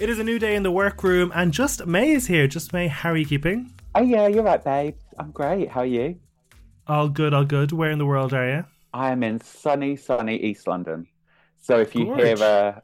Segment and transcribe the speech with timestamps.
[0.00, 2.48] It is a new day in the workroom, and just May is here.
[2.48, 3.70] Just May, how are you keeping?
[3.94, 4.94] Oh yeah, you're right, babe.
[5.18, 5.68] I'm great.
[5.68, 6.18] How are you?
[6.86, 7.70] All good, all good.
[7.70, 8.64] Where in the world are you?
[8.94, 11.06] I am in sunny, sunny East London.
[11.58, 12.18] So if you Gorge.
[12.18, 12.80] hear uh,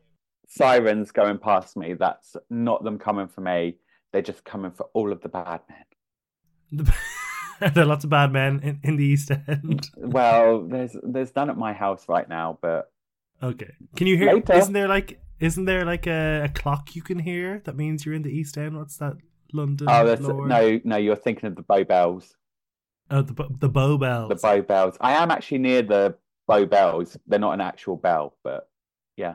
[0.46, 3.78] sirens going past me, that's not them coming for me.
[4.12, 6.86] They're just coming for all of the bad men.
[7.72, 9.88] there are lots of bad men in, in the East End.
[9.96, 12.92] Well, there's there's none at my house right now, but
[13.42, 13.72] Okay.
[13.96, 14.34] Can you hear?
[14.34, 14.52] Later.
[14.52, 18.14] Isn't there like isn't there like a, a clock you can hear that means you're
[18.14, 18.76] in the East End?
[18.76, 19.14] What's that?
[19.52, 19.86] London.
[19.88, 22.34] oh, that's, no, no, you're thinking of the Bow Bells.
[23.10, 24.28] Oh, the the Bow Bells.
[24.28, 24.96] The Bow Bells.
[25.00, 26.16] I am actually near the
[26.48, 27.16] Bow Bells.
[27.28, 28.68] They're not an actual bell, but
[29.16, 29.34] yeah,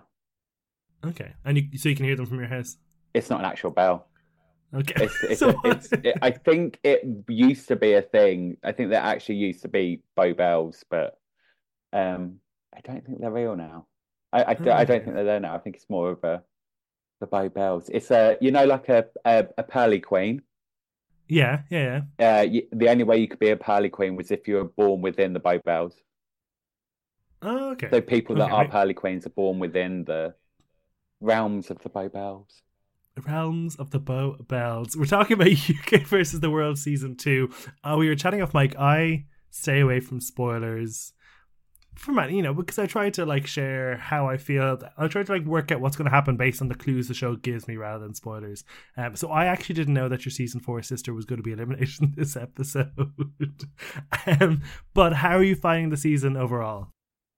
[1.05, 2.77] Okay, and you, so you can hear them from your house.
[3.13, 4.07] it's not an actual bell.
[4.73, 5.05] Okay.
[5.05, 8.57] It's, it's, So a, it's it, I think it used to be a thing.
[8.63, 11.17] I think there actually used to be bow bells, but
[11.93, 12.39] um,
[12.75, 13.87] I don't think they're real now.
[14.33, 15.55] I I, don't- I don't think they're there now.
[15.55, 16.43] I think it's more of a
[17.21, 17.89] the bow bells.
[17.89, 20.43] It's a you know like a a, a pearly queen.
[21.27, 22.01] yeah, yeah, yeah.
[22.19, 24.63] Uh, you, the only way you could be a pearly queen was if you were
[24.65, 25.95] born within the bow bells.
[27.43, 27.93] Oh, okay.
[27.93, 30.35] So people that Okay, are pearly queens are born within the
[31.21, 32.63] realms of the bow bells.
[33.25, 34.95] Realms of the Bow Bells.
[34.95, 37.51] We're talking about UK versus the World season two.
[37.83, 38.75] Uh, we were chatting off mic.
[38.77, 41.13] I stay away from spoilers
[42.01, 44.79] for man, you know, because I try to like share how I feel.
[44.97, 47.13] I try to like work out what's going to happen based on the clues the
[47.13, 48.63] show gives me rather than spoilers.
[48.97, 51.51] Um, so I actually didn't know that your season four sister was going to be
[51.51, 52.91] eliminated in this episode.
[54.25, 56.87] um, but how are you finding the season overall?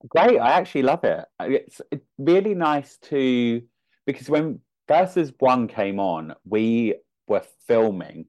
[0.08, 1.25] Great, I actually love it.
[1.42, 3.61] It's it's really nice to
[4.05, 6.95] because when Versus One came on, we
[7.27, 8.25] were filming.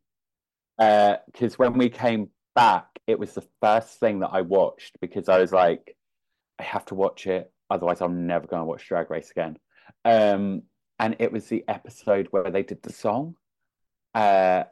[0.79, 5.29] Uh, because when we came back, it was the first thing that I watched because
[5.29, 5.97] I was like,
[6.59, 9.59] I have to watch it, otherwise I'm never going to watch Drag Race again.
[10.05, 10.63] Um,
[10.99, 13.35] and it was the episode where they did the song.
[14.15, 14.65] Uh,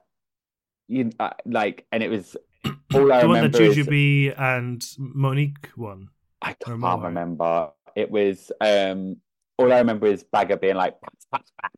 [0.88, 2.36] you uh, like, and it was
[2.94, 6.08] all I the one that is- Jujubee and Monique won.
[6.40, 7.70] I can't remember.
[7.94, 9.16] It was um
[9.58, 11.74] all I remember is Baga being like pats, pats, pats,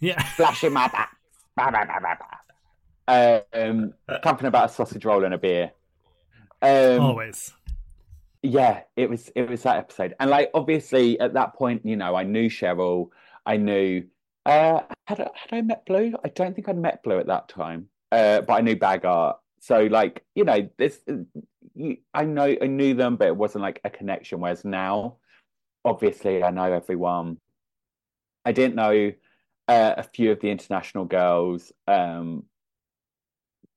[0.00, 0.20] Yeah.
[0.36, 1.14] flashing my pats,
[1.54, 2.16] bah, bah, bah, bah,
[3.08, 3.40] bah.
[3.52, 5.70] Um something about a sausage roll and a beer.
[6.60, 7.52] Um Always.
[8.42, 10.14] Yeah, it was it was that episode.
[10.18, 13.10] And like obviously at that point, you know, I knew Cheryl,
[13.46, 14.04] I knew
[14.44, 16.14] uh had I, had I met Blu?
[16.24, 17.88] I don't think I'd met Blu at that time.
[18.10, 19.36] Uh but I knew Baga.
[19.60, 21.00] So like, you know, this
[21.74, 24.40] you, I know I knew them, but it wasn't like a connection.
[24.40, 25.18] Whereas now,
[25.84, 27.38] obviously I know everyone.
[28.44, 29.12] I didn't know
[29.68, 31.72] uh, a few of the international girls.
[31.86, 32.44] Um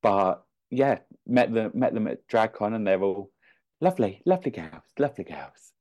[0.02, 3.32] but yeah, met them met them at DragCon and they're all
[3.82, 5.72] lovely, lovely girls, lovely girls.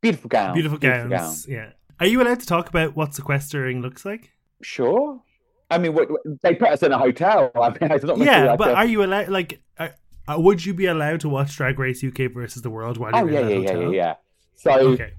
[0.00, 0.54] Beautiful gowns.
[0.54, 1.46] Beautiful gowns.
[1.48, 1.70] Yeah.
[2.00, 4.32] Are you allowed to talk about what sequestering looks like?
[4.62, 5.22] Sure.
[5.70, 6.08] I mean, what,
[6.42, 7.50] they put us in a hotel.
[7.56, 9.28] I mean, it's not Yeah, like but a- are you allowed?
[9.28, 9.94] Like, are,
[10.28, 13.26] uh, would you be allowed to watch Drag Race UK versus the World while oh
[13.26, 13.94] you're yeah, in yeah, that yeah, yeah, hotel?
[13.94, 14.14] yeah.
[14.54, 15.12] So Okay.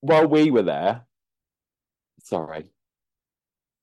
[0.00, 1.02] while we were there,
[2.22, 2.70] sorry,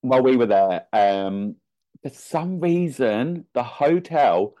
[0.02, 1.56] while we were there, um,
[2.02, 4.54] for some reason the hotel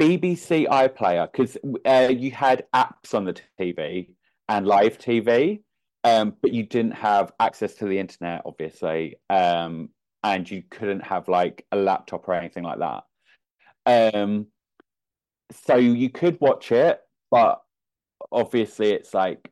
[0.00, 4.08] BBC iPlayer because uh, you had apps on the TV
[4.48, 5.62] and live TV,
[6.04, 9.90] um, but you didn't have access to the internet, obviously, um,
[10.24, 13.04] and you couldn't have like a laptop or anything like that.
[14.14, 14.46] Um,
[15.52, 17.00] so you could watch it,
[17.30, 17.60] but
[18.32, 19.50] obviously it's like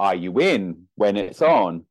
[0.00, 1.84] are you in when it's on?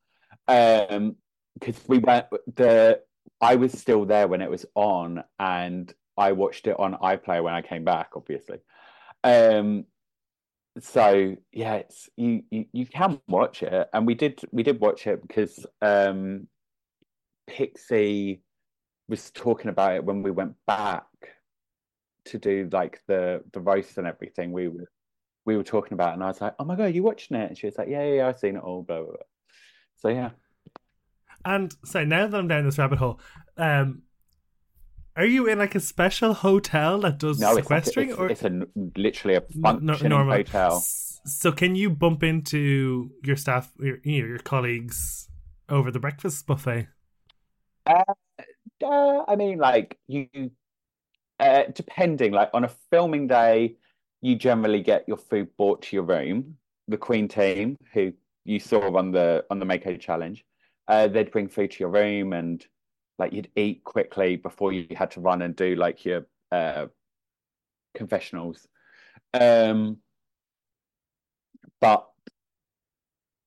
[0.48, 1.18] Um,
[1.60, 3.02] because we went the
[3.42, 7.54] I was still there when it was on, and I watched it on iPlayer when
[7.54, 8.60] I came back, obviously.
[9.24, 9.86] Um,
[10.80, 15.08] so yeah, it's you you you can watch it, and we did we did watch
[15.08, 16.48] it because um,
[17.48, 18.42] Pixie
[19.10, 21.06] was talking about it when we went back
[22.26, 24.52] to do like the the roast and everything.
[24.52, 24.90] We were
[25.46, 27.58] we were talking about, and I was like, "Oh my god, you watching it?" And
[27.58, 29.18] she was like, "Yeah, yeah, yeah I've seen it all." Blah, blah, blah.
[29.98, 30.32] So yeah,
[31.46, 33.20] And so now that I'm down this rabbit hole,
[33.58, 34.04] um,
[35.18, 38.30] are you in like a special hotel that does no, it's a, sequestering, it's, or
[38.30, 40.38] it's a literally a no- normal.
[40.38, 40.80] hotel.
[41.26, 45.28] So can you bump into your staff, your you know, your colleagues
[45.68, 46.88] over the breakfast buffet?
[47.88, 48.04] Uh,
[49.28, 50.28] I mean, like you,
[51.40, 53.76] uh, depending, like on a filming day,
[54.22, 56.58] you generally get your food brought to your room.
[56.88, 58.14] The Queen team, who
[58.46, 60.46] you saw on the on the Mako challenge,
[60.88, 62.64] uh, they'd bring food to your room, and
[63.20, 66.88] like you'd eat quickly before you had to run and do like your uh,
[67.96, 68.68] confessionals.
[69.34, 69.98] Um,
[71.82, 72.08] but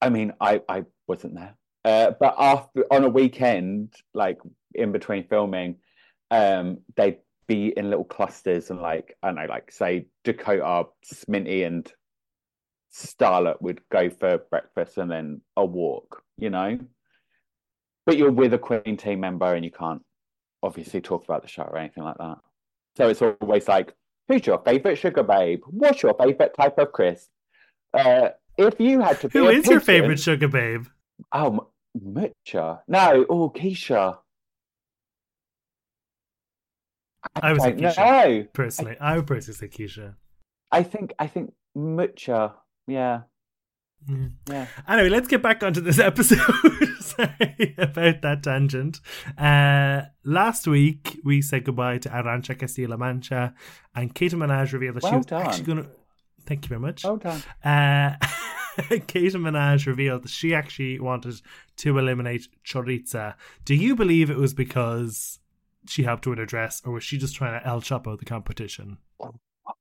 [0.00, 1.54] I mean, I I wasn't there.
[1.84, 4.38] Uh, but after on a weekend, like
[4.74, 5.76] in between filming,
[6.30, 11.66] um, they'd be in little clusters and like I don't know, like say Dakota, Sminty,
[11.66, 11.90] and
[12.92, 16.78] Starlet would go for breakfast and then a walk, you know.
[18.06, 20.02] But you're with a Queen team member and you can't
[20.62, 22.38] obviously talk about the show or anything like that.
[22.96, 23.94] So it's always like,
[24.28, 25.60] who's your favorite sugar babe?
[25.66, 27.28] What's your favorite type of Chris?
[27.94, 30.86] Uh, if you had to be Who is your favorite sugar babe?
[31.32, 31.68] Oh,
[31.98, 32.80] Mutya.
[32.88, 34.18] No, oh, Keisha.
[37.42, 37.96] I would say don't Keisha.
[38.40, 38.46] know.
[38.52, 40.14] Personally, I would personally say Keisha.
[40.72, 42.52] I think I think Mutya.
[42.86, 43.22] Yeah,
[44.08, 44.32] Mm.
[44.48, 44.66] yeah.
[44.88, 46.40] Anyway, let's get back onto this episode.
[47.20, 49.00] Sorry about that tangent.
[49.36, 53.54] Uh, last week, we said goodbye to Arantxa Castilla Mancha,
[53.94, 55.46] and Keta Minaj revealed that she was done.
[55.46, 55.90] actually going to.
[56.46, 57.04] Thank you very much.
[57.04, 57.42] Well done.
[57.62, 58.16] Uh,
[58.78, 61.40] Keta Minaj revealed that she actually wanted
[61.76, 63.34] to eliminate Choriza.
[63.64, 65.38] Do you believe it was because
[65.86, 68.98] she helped with her dress, or was she just trying to El Chapo the competition?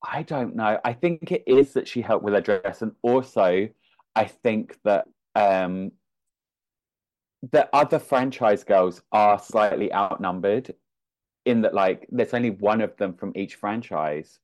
[0.04, 0.80] I don't know.
[0.84, 3.70] I think it is that she helped with her dress, and also
[4.16, 5.92] I think that um
[7.42, 10.74] the other franchise girls are slightly outnumbered
[11.46, 14.40] in that like there's only one of them from each franchise.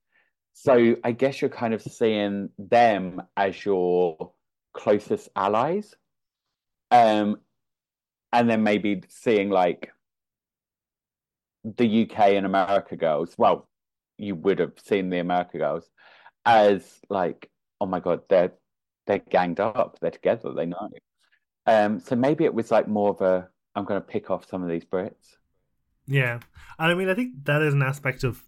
[0.53, 4.31] So I guess you're kind of seeing them as your
[4.73, 5.93] closest allies.
[6.91, 7.37] Um
[8.31, 9.91] and then maybe seeing like
[11.63, 13.35] the UK and America girls.
[13.37, 13.67] Well,
[14.17, 15.89] you would have seen the America girls
[16.45, 17.49] as like,
[17.81, 18.53] oh my god, they're
[19.07, 20.89] they're ganged up, they're together, they know.
[21.67, 24.63] Um, so maybe it was like more of a I'm going to pick off some
[24.63, 25.37] of these Brits.
[26.07, 26.39] Yeah,
[26.79, 28.43] and I mean, I think that is an aspect of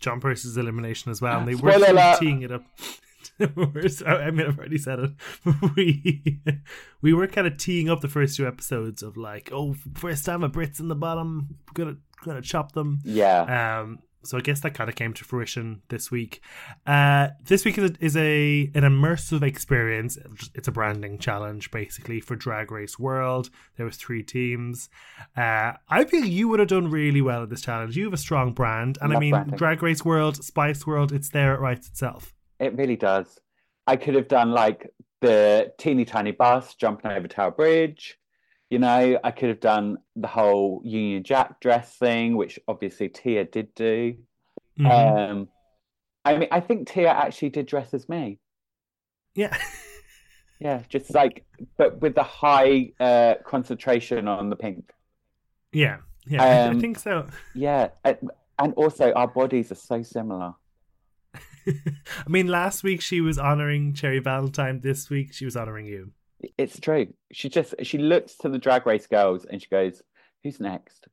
[0.00, 1.38] John Percy's elimination as well.
[1.38, 2.18] And they were Spoiler of alert.
[2.20, 2.64] teeing it up.
[3.88, 5.10] So- I mean, I've already said it.
[5.76, 6.40] we
[7.00, 10.44] we were kind of teeing up the first two episodes of like, oh, first time
[10.44, 13.00] a Brits in the bottom, gonna gonna chop them.
[13.04, 16.40] Yeah, Um, so I guess that kind of came to fruition this week.
[16.86, 20.18] Uh, this week is a, is a an immersive experience.
[20.54, 23.50] It's a branding challenge basically for Drag Race World.
[23.76, 24.88] There was three teams.
[25.36, 27.96] Uh, I feel you would have done really well at this challenge.
[27.96, 29.56] You have a strong brand, and I mean branding.
[29.56, 31.12] Drag Race World, Spice World.
[31.12, 31.54] It's there.
[31.54, 32.34] It writes itself.
[32.60, 33.40] it really does.
[33.86, 34.88] I could have done like
[35.20, 38.18] the teeny tiny bus jumping over Tower Bridge.
[38.72, 43.44] You know, I could have done the whole Union Jack dress thing, which obviously Tia
[43.44, 44.16] did do.
[44.78, 45.30] Mhm.
[45.30, 45.48] Um,
[46.24, 48.38] I mean, I think Tia actually did dress as me.
[49.34, 49.54] yeah.
[50.58, 51.44] Yeah, just like,
[51.76, 54.92] but with the high uh, concentration on the pink.
[55.72, 55.96] Yeah.
[56.24, 56.40] Yeah.
[56.42, 57.26] I- I Um, think so.
[57.54, 58.30] Yeah, and,
[58.60, 60.54] and also our bodies are so similar.
[61.34, 64.80] I mean, last week she was honoring Cherry Valentine.
[64.80, 66.12] This week she was honoring you.
[66.58, 67.12] It's true.
[67.32, 70.02] She just she looks to the drag race girls and she goes,
[70.42, 71.06] "Who's next?"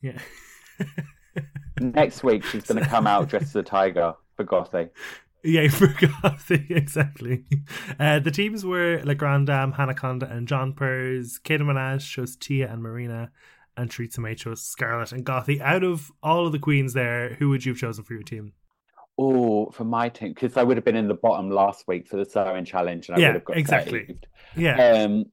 [0.00, 0.18] Yeah.
[1.80, 4.90] Next week she's going to come out dressed as a tiger for Gothy.
[5.44, 7.44] Yeah, for forgot exactly.
[7.98, 11.40] Uh, the teams were La Grande Dame, Hannah Conda, and John Purrs.
[11.42, 13.30] Keta Minaj chose Tia and Marina,
[13.76, 15.60] and Choriza May chose Scarlet and Gothy.
[15.60, 18.52] Out of all of the queens there, who would you have chosen for your team?
[19.24, 22.16] Oh, for my team, because I would have been in the bottom last week for
[22.16, 24.06] the sewing challenge, and I Yeah, would have got exactly.
[24.06, 24.26] saved.
[24.56, 25.26] Yeah, Um,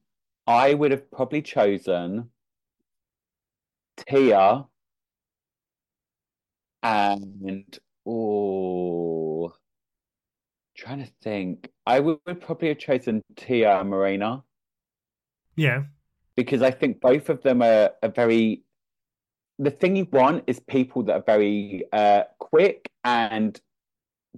[0.46, 2.30] I would have probably chosen
[3.96, 4.64] Tia
[6.84, 9.52] and oh,
[10.76, 11.68] trying to think.
[11.84, 14.44] I would, would probably have chosen Tia and Marina
[15.56, 15.82] yeah,
[16.36, 18.62] because I think both of them are, are very.
[19.58, 23.60] The thing you want is people that are very uh, quick and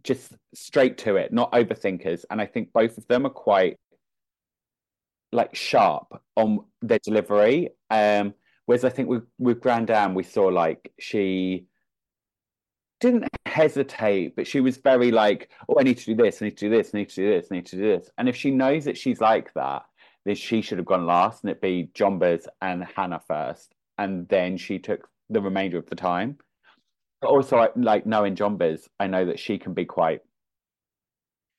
[0.02, 2.24] just straight to it, not overthinkers.
[2.30, 3.78] And I think both of them are quite
[5.32, 7.70] like sharp on their delivery.
[7.90, 8.34] Um,
[8.66, 11.66] whereas I think with with Grand Dame, we saw like she
[13.00, 16.56] didn't hesitate, but she was very like, "Oh, I need to do this, I need
[16.58, 18.36] to do this, I need to do this, I need to do this." And if
[18.36, 19.82] she knows that she's like that,
[20.24, 24.56] then she should have gone last, and it be Jonbers and Hannah first, and then
[24.56, 26.38] she took the remainder of the time.
[27.22, 30.20] Also, like knowing Jonbers, I know that she can be quite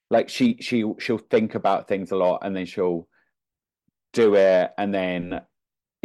[0.09, 3.07] like she she she'll think about things a lot, and then she'll
[4.13, 5.41] do it, and then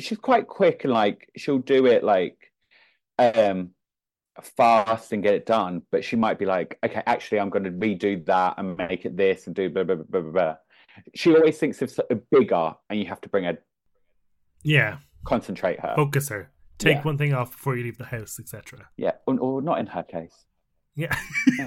[0.00, 2.52] she's quite quick and like she'll do it like
[3.18, 3.70] um
[4.40, 5.82] fast and get it done.
[5.90, 9.16] But she might be like, okay, actually, I'm going to redo that and make it
[9.16, 10.56] this and do blah blah blah blah blah.
[11.14, 13.58] She always thinks of bigger, and you have to bring her
[14.62, 14.98] yeah.
[15.24, 15.94] concentrate her.
[15.96, 16.50] Focus her.
[16.78, 17.02] Take Yeah.
[17.02, 18.88] one thing off before you leave the house, etc.
[18.96, 20.46] Yeah, or, or not in her case.
[20.94, 21.14] Yeah.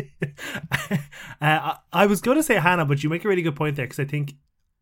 [0.00, 0.96] uh,
[1.40, 3.86] I, I was going to say Hannah, but you make a really good point there
[3.86, 4.34] because I think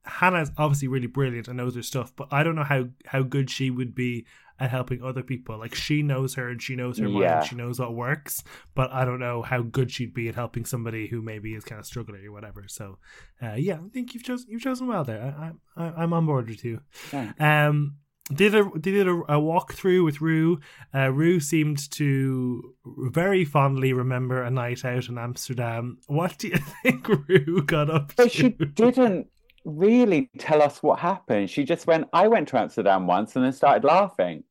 [0.04, 3.50] Hannah's obviously really brilliant and knows her stuff, but I don't know how how good
[3.50, 4.26] she would be
[4.60, 5.58] at helping other people.
[5.58, 7.34] Like she knows her and she knows her Yeah.
[7.36, 8.42] mind, she knows what works,
[8.74, 11.78] but I don't know how good she'd be at helping somebody who maybe is kind
[11.78, 12.64] of struggling or whatever.
[12.66, 12.98] So,
[13.42, 15.22] uh, yeah, I think you've chosen you've chosen well there.
[15.22, 16.80] I, I I'm on board with you.
[16.92, 17.40] Thanks.
[17.40, 17.96] Um,
[18.34, 20.60] did a they did a, a walkthrough with Ru.
[20.94, 25.98] Uh, Ru seemed to very fondly remember a night out in Amsterdam.
[26.06, 28.28] What do you think Ru got up But to?
[28.30, 29.28] she didn't
[29.64, 31.50] really tell us what happened.
[31.50, 34.44] She just went, I went to Amsterdam once and then started laughing.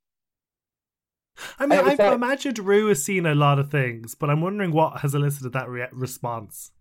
[1.60, 4.72] I mean, I've that- imagined Ru has seen a lot of things, but I'm wondering
[4.72, 6.72] what has elicited that re- response.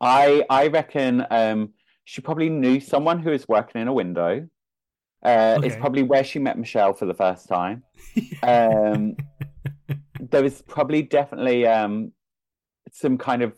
[0.00, 1.70] I I reckon um
[2.04, 4.46] she probably knew someone who was working in a window.
[5.22, 7.82] Uh, it's probably where she met Michelle for the first time.
[8.42, 9.16] Um,
[10.20, 12.12] there was probably definitely um
[12.92, 13.52] some kind of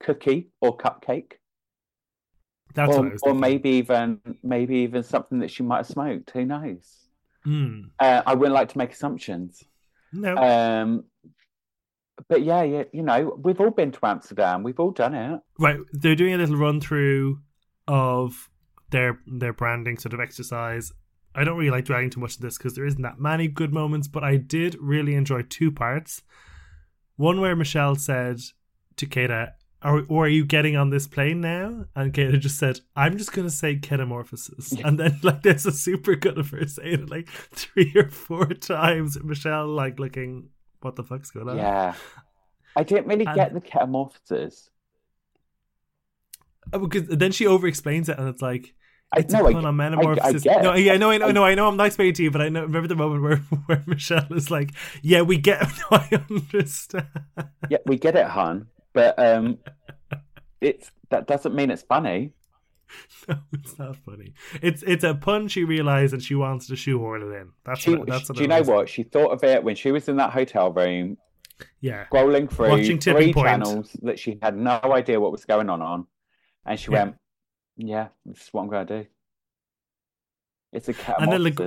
[0.00, 1.32] cookie or cupcake,
[2.74, 5.86] That's or what I was or maybe even maybe even something that she might have
[5.86, 6.30] smoked.
[6.30, 6.96] Who knows?
[7.44, 7.82] Hmm.
[7.98, 9.64] Uh, I wouldn't like to make assumptions.
[10.12, 10.36] no.
[10.36, 11.04] Um,
[12.28, 14.62] but yeah, yeah, you know, we've all been to Amsterdam.
[14.62, 15.40] We've all done it.
[15.58, 17.40] Right, they're doing a little run through
[17.88, 18.50] of
[18.90, 20.92] their their branding sort of exercise.
[21.34, 23.72] I don't really like dragging too much of this because there isn't that many good
[23.72, 26.22] moments, but I did really enjoy two parts.
[27.16, 28.40] One where Michelle said
[28.96, 31.84] to Keta, are, or are you getting on this plane now?
[31.94, 34.78] And Keta just said, I'm just going to say ketamorphosis.
[34.78, 34.88] Yeah.
[34.88, 38.46] And then, like, there's a super good of her saying it like three or four
[38.46, 39.16] times.
[39.22, 40.48] Michelle, like, looking,
[40.80, 41.56] what the fuck's going on?
[41.58, 41.94] Yeah.
[42.76, 44.68] I didn't really And- get the ketamorphosis.
[46.72, 48.74] Oh, because then she over explains it and it's like,
[49.12, 50.42] I It's no, a I, pun on I, I metamorphosis.
[50.44, 51.66] get no, yeah, I know, I know, I- no, I know.
[51.68, 52.62] I'm not explaining to you, but I know.
[52.62, 53.36] Remember the moment where
[53.66, 54.70] where Michelle is like,
[55.02, 55.60] "Yeah, we get.
[55.90, 57.06] No, I understand."
[57.68, 58.66] Yeah, we get it, hun.
[58.92, 59.58] But um,
[60.60, 62.32] it's that doesn't mean it's funny.
[63.28, 64.34] no, it's not funny.
[64.62, 67.50] It's it's a pun she realized and she wants to shoehorn it in.
[67.64, 68.88] That's She, what, that's what do you know what?
[68.88, 71.16] She thought of it when she was in that hotel room,
[71.80, 73.46] Yeah, scrolling through Watching three Point.
[73.46, 76.06] channels that she had no idea what was going on on,
[76.66, 77.04] and she Yeah.
[77.04, 77.16] went,
[77.80, 79.08] "Yeah, this is what I'm going to do."
[80.72, 81.16] It's a cat.
[81.20, 81.58] And then, like.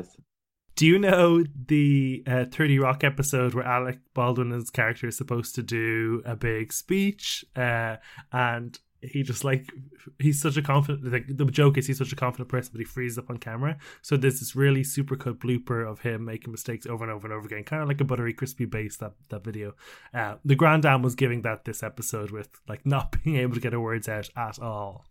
[0.76, 5.62] Do you know the uh, 30 Rock episode where Alec Baldwin's character is supposed to
[5.62, 7.98] do a big speech uh,
[8.32, 9.72] and he just like
[10.20, 12.86] he's such a confident like the joke is he's such a confident person but he
[12.86, 16.86] freezes up on camera so there's this really super cut blooper of him making mistakes
[16.86, 19.44] over and over and over again kind of like a buttery crispy base that that
[19.44, 19.74] video
[20.14, 23.62] uh, the grand dame was giving that this episode with like not being able to
[23.62, 25.06] get her words out at all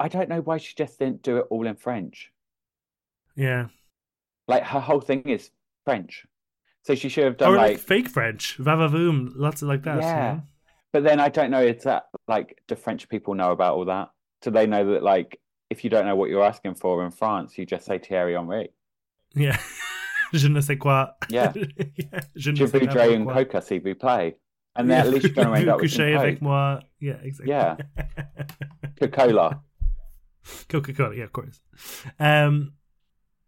[0.00, 2.32] I don't know why she just didn't do it all in French.
[3.36, 3.66] yeah
[4.48, 5.50] Like her whole thing is
[5.84, 6.26] French,
[6.82, 9.96] so she should have done or like, like fake french vavavoom lots of like that
[9.96, 10.40] you Yeah.
[10.92, 14.10] But then I don't know, is that like, do French people know about all that?
[14.42, 15.38] Do they know that, like,
[15.68, 18.72] if you don't know what you're asking for in France, you just say Thierry Henry?
[19.34, 19.58] Yeah.
[20.32, 21.08] Je ne sais quoi.
[21.28, 21.52] Yeah.
[21.96, 22.20] yeah.
[22.36, 24.36] Je ne Je sais voudrais un coca s'il vous plaît.
[24.76, 26.80] And then at least you're going to end up with some avec moi.
[27.00, 27.50] Yeah, exactly.
[27.50, 27.76] Yeah.
[29.00, 29.60] Coca-Cola.
[30.68, 31.60] Coca Cola, yeah, of course.
[32.18, 32.74] Um,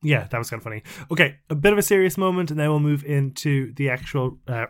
[0.03, 0.83] yeah, that was kind of funny.
[1.11, 4.67] Okay, a bit of a serious moment, and then we'll move into the actual uh,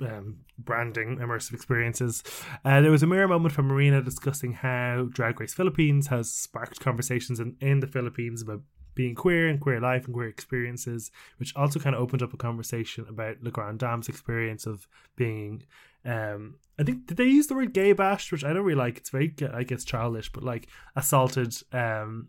[0.00, 2.22] um, branding immersive experiences.
[2.64, 6.80] Uh, there was a mirror moment from Marina discussing how Drag Race Philippines has sparked
[6.80, 8.60] conversations in, in the Philippines about
[8.94, 12.36] being queer and queer life and queer experiences, which also kind of opened up a
[12.36, 15.64] conversation about Le Grand Dame's experience of being.
[16.04, 18.96] Um, I think did they use the word gay bashed, which I don't really like.
[18.98, 21.54] It's very, I guess, childish, but like assaulted.
[21.72, 22.28] Um,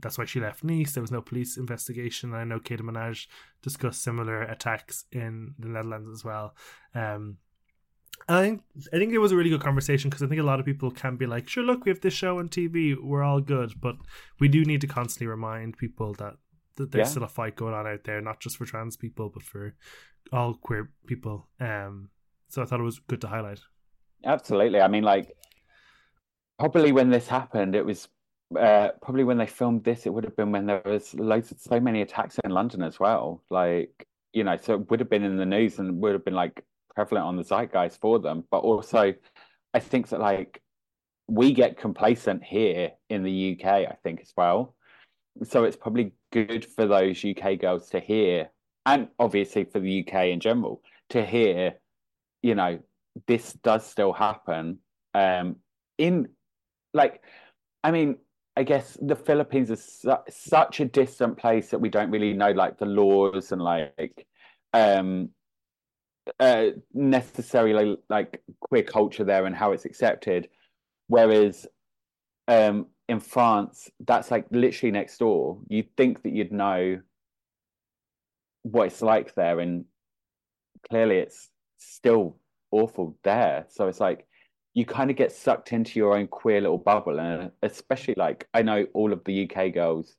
[0.00, 0.92] that's why she left Nice.
[0.92, 2.34] There was no police investigation.
[2.34, 3.26] I know Keta Minaj
[3.62, 6.54] discussed similar attacks in the Netherlands as well.
[6.94, 7.38] Um,
[8.28, 8.62] I think
[8.92, 10.90] I think it was a really good conversation because I think a lot of people
[10.90, 13.96] can be like, sure, look, we have this show on TV, we're all good, but
[14.40, 16.34] we do need to constantly remind people that
[16.76, 17.10] that there's Yeah.
[17.10, 19.74] still a fight going on out there, not just for trans people, but for
[20.32, 21.48] all queer people.
[21.60, 22.10] Um,
[22.48, 23.60] so I thought it was good to highlight.
[24.24, 24.80] Absolutely.
[24.80, 25.36] I mean, like,
[26.58, 28.08] probably when this happened, it was
[28.58, 31.58] uh, probably when they filmed this, it would have been when there was loads of
[31.60, 33.42] so many attacks in London as well.
[33.50, 36.34] Like, you know, so it would have been in the news and would have been
[36.34, 38.44] like prevalent on the zeitgeist for them.
[38.50, 39.14] But also,
[39.72, 40.60] I think that like
[41.26, 44.74] we get complacent here in the UK, I think as well.
[45.42, 48.50] So it's probably good for those UK girls to hear,
[48.86, 51.74] and obviously for the UK in general, to hear,
[52.44, 52.78] you know,
[53.26, 54.78] this does still happen.
[55.14, 55.56] Um,
[55.96, 56.28] in
[56.92, 57.22] like,
[57.82, 58.18] I mean,
[58.54, 62.50] I guess the Philippines is su such a distant place that we don't really know
[62.50, 64.26] like the laws and like
[64.74, 65.30] um
[66.38, 70.48] uh necessarily like queer culture there and how it's accepted.
[71.08, 71.66] Whereas
[72.46, 75.60] um in France, that's like literally next door.
[75.68, 77.00] You'd think that you'd know
[78.62, 79.86] what it's like there, and
[80.90, 82.36] clearly it's still
[82.70, 83.66] awful there.
[83.68, 84.26] So it's like
[84.74, 88.62] you kind of get sucked into your own queer little bubble, and especially like I
[88.62, 90.16] know all of the UK girls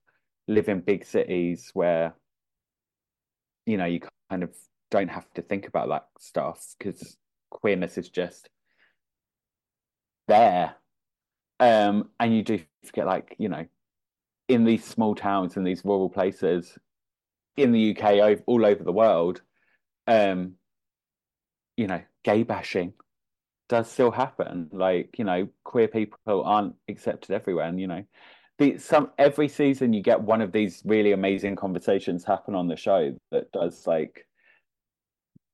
[0.47, 2.15] live in big cities where
[3.65, 4.55] you know you kind of
[4.91, 7.17] don't have to think about that stuff because
[7.49, 8.49] queerness is just
[10.27, 10.75] there
[11.59, 13.65] um and you do forget like you know
[14.47, 16.77] in these small towns and these rural places
[17.57, 19.41] in the UK all over the world
[20.07, 20.53] um
[21.77, 22.93] you know gay bashing
[23.67, 28.03] does still happen like you know queer people aren't accepted everywhere and you know
[28.57, 32.77] the some every season you get one of these really amazing conversations happen on the
[32.77, 34.25] show that does like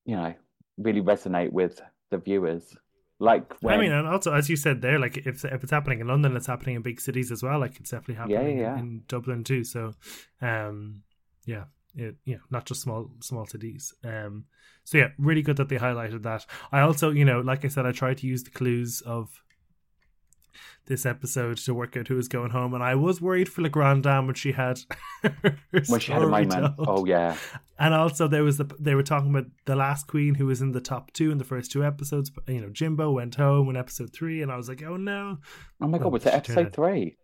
[0.05, 0.33] you know
[0.77, 2.75] really resonate with the viewers
[3.21, 5.99] like when, I mean, and also as you said there, like if if it's happening
[5.99, 7.59] in London, it's happening in big cities as well.
[7.59, 8.79] Like it's definitely happening yeah, yeah.
[8.79, 9.63] in Dublin too.
[9.63, 9.93] So,
[10.41, 11.03] um,
[11.45, 13.93] yeah, it, you know, not just small small cities.
[14.03, 14.45] Um,
[14.83, 16.45] so yeah, really good that they highlighted that.
[16.71, 19.29] I also, you know, like I said, I tried to use the clues of
[20.87, 23.69] this episode to work out who was going home, and I was worried for the
[23.69, 24.79] Grand Dame when she had
[25.21, 26.75] when she had a moment.
[26.79, 27.37] Oh yeah,
[27.79, 30.71] and also there was the they were talking about the last queen who was in
[30.71, 32.31] the top two in the first two episodes.
[32.47, 35.37] You know, Jimbo went home in episode three, and I was like, oh no.
[35.81, 37.17] Oh my god, was it episode three?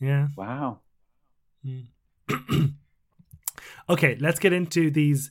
[0.00, 0.28] Yeah.
[0.36, 0.80] Wow.
[1.64, 1.86] Mm.
[3.88, 5.30] okay, let's get into these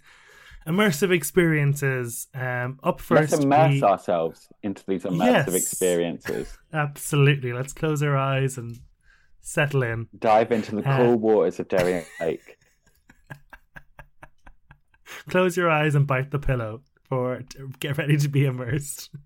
[0.67, 2.27] immersive experiences.
[2.33, 3.83] Um, up first, let's immerse we...
[3.83, 6.57] ourselves into these immersive yes, experiences.
[6.73, 7.53] Absolutely.
[7.53, 8.79] Let's close our eyes and
[9.41, 10.07] settle in.
[10.19, 12.57] Dive into the uh, cool waters of Darien Lake.
[15.29, 17.41] close your eyes and bite the pillow for
[17.79, 19.09] get ready to be immersed.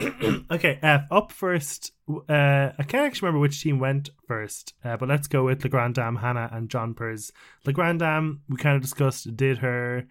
[0.50, 1.92] okay, uh, up first.
[2.08, 5.68] Uh, I can't actually remember which team went first, uh, but let's go with the
[5.68, 7.32] Grand Dame Hannah and Jonbers.
[7.64, 10.06] The Grand Dame we kind of discussed did her,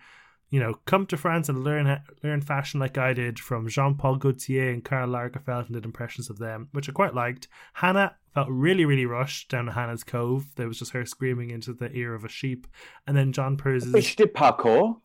[0.50, 4.18] you know, come to France and learn learn fashion like I did from Jean Paul
[4.18, 7.48] Gaultier and Karl Lagerfeld and did impressions of them, which I quite liked.
[7.74, 10.56] Hannah felt really really rushed down to Hannah's Cove.
[10.56, 12.68] There was just her screaming into the ear of a sheep,
[13.08, 14.04] and then Jonbers.
[14.04, 15.02] She did parkour.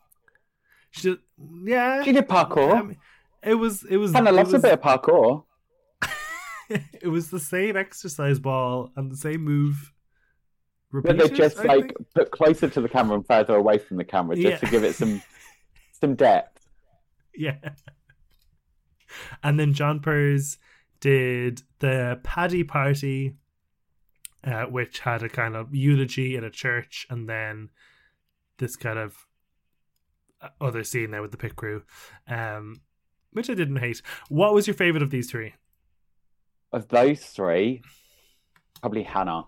[0.90, 1.18] She did,
[1.64, 2.04] yeah.
[2.04, 2.76] She did parkour.
[2.76, 2.98] I mean,
[3.44, 5.44] it was it was kind of loves was, a bit of parkour.
[6.68, 9.92] it was the same exercise ball and the same move.
[10.90, 12.14] Repeated, but they just I like think?
[12.14, 14.56] put closer to the camera and further away from the camera just yeah.
[14.58, 15.22] to give it some
[16.00, 16.66] some depth.
[17.34, 17.56] Yeah.
[19.42, 20.56] And then Jonbers
[21.00, 23.36] did the Paddy party,
[24.42, 27.70] uh, which had a kind of eulogy at a church, and then
[28.58, 29.26] this kind of
[30.40, 31.82] uh, other scene there with the pit crew.
[32.28, 32.80] Um,
[33.34, 34.00] which I didn't hate.
[34.28, 35.54] What was your favorite of these three?
[36.72, 37.82] Of those three,
[38.80, 39.44] probably Hannah.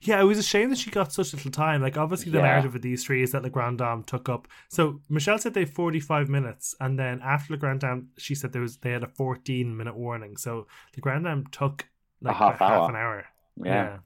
[0.00, 1.80] Yeah, it was a shame that she got such little time.
[1.80, 2.44] Like, obviously, the yeah.
[2.44, 4.48] narrative of these three is that the Grand Dame took up.
[4.68, 8.34] So Michelle said they have forty five minutes, and then after the Grand Dame, she
[8.34, 10.36] said there was they had a fourteen minute warning.
[10.36, 11.86] So the Grand Dame took
[12.20, 12.80] like a half, hour.
[12.80, 13.24] half an hour.
[13.64, 13.98] Yeah.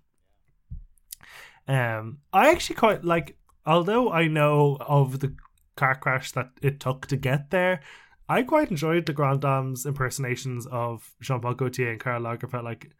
[1.68, 1.98] yeah.
[1.98, 3.36] Um, I actually quite like.
[3.66, 5.34] Although I know of the
[5.78, 7.80] car crash that it took to get there.
[8.28, 12.64] I quite enjoyed the Grand Dame's impersonations of Jean Paul Gaultier and Karl Lagerfeld.
[12.64, 12.90] Like,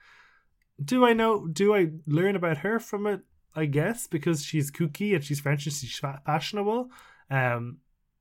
[0.82, 1.46] do I know?
[1.46, 3.20] Do I learn about her from it?
[3.54, 6.90] I guess because she's kooky and she's French and she's fashionable.
[7.30, 7.78] Um,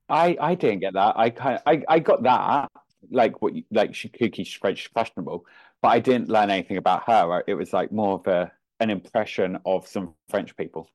[0.08, 1.16] I I didn't get that.
[1.16, 2.68] I kind I I got that
[3.10, 5.46] like what like she kooky, she's French, fashionable,
[5.80, 7.44] but I didn't learn anything about her.
[7.46, 10.90] It was like more of a an impression of some French people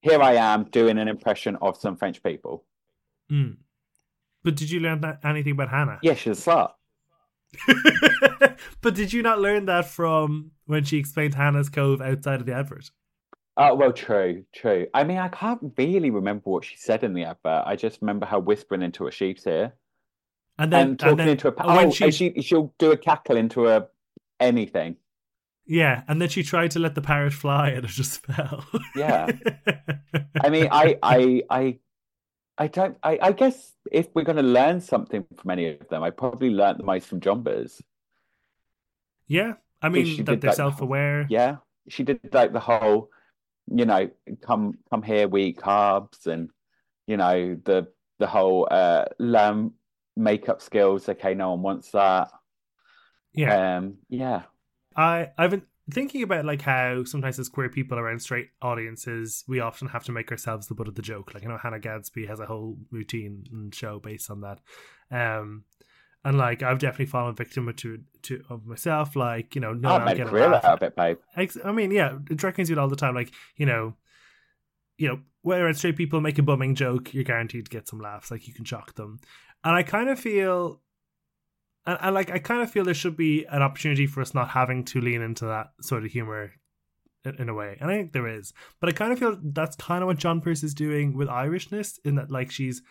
[0.00, 2.64] here I am doing an impression of some French people.
[3.30, 3.56] Mm.
[4.42, 5.98] But did you learn that, anything about Hannah?
[6.02, 6.70] Yeah, she's a slut.
[8.80, 12.54] but did you not learn that from when she explained Hannah's Cove outside of the
[12.54, 12.90] advert?
[13.56, 14.86] Oh, well, true, true.
[14.94, 17.64] I mean, I can't really remember what she said in the advert.
[17.66, 19.72] I just remember her whispering into a sheep's ear.
[20.58, 22.10] And then and talking and then, into a oh, she...
[22.10, 23.88] she she'll do a cackle into a
[24.38, 24.96] anything.
[25.68, 28.64] Yeah, and then she tried to let the parrot fly and it just fell.
[28.96, 29.30] yeah.
[30.40, 31.78] I mean, I, I, I,
[32.56, 32.96] I don't.
[33.02, 36.50] I, I guess if we're going to learn something from any of them, I probably
[36.50, 37.80] learned the most from Jonbers.
[39.28, 41.26] Yeah, I mean that they're like self-aware.
[41.28, 43.10] Yeah, she did like the whole,
[43.70, 44.10] you know,
[44.42, 46.50] come come here, we eat carbs, and
[47.06, 49.72] you know the the whole uh learn
[50.16, 51.08] makeup skills.
[51.08, 52.32] Okay, no one wants that.
[53.34, 54.42] Yeah, um, yeah.
[54.98, 59.60] I I've been thinking about like how sometimes as queer people around straight audiences, we
[59.60, 61.32] often have to make ourselves the butt of the joke.
[61.32, 64.58] Like you know, Hannah Gadsby has a whole routine and show based on that.
[65.10, 65.64] Um,
[66.24, 69.14] And like I've definitely fallen victim to to of myself.
[69.16, 71.18] Like you know, no, I've I'll made get a a career out of it, babe.
[71.64, 73.14] I mean, yeah, drag queens do it all the time.
[73.14, 73.94] Like you know,
[74.98, 78.30] you know, whether straight people make a bumming joke, you're guaranteed to get some laughs.
[78.32, 79.20] Like you can shock them,
[79.62, 80.82] and I kind of feel,
[81.88, 84.50] and, and like I kind of feel there should be an opportunity for us not
[84.50, 86.52] having to lean into that sort of humor
[87.24, 88.52] in, in a way, and I think there is.
[88.78, 92.16] But I kind of feel that's kind of what Jonbers is doing with Irishness, in
[92.16, 92.82] that like she's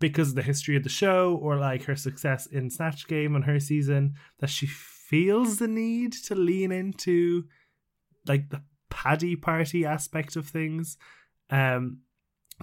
[0.00, 3.42] because of the history of the show or like her success in Snatch Game on
[3.42, 7.44] her season that she feels the need to lean into
[8.26, 10.98] like the paddy party aspect of things
[11.50, 11.98] um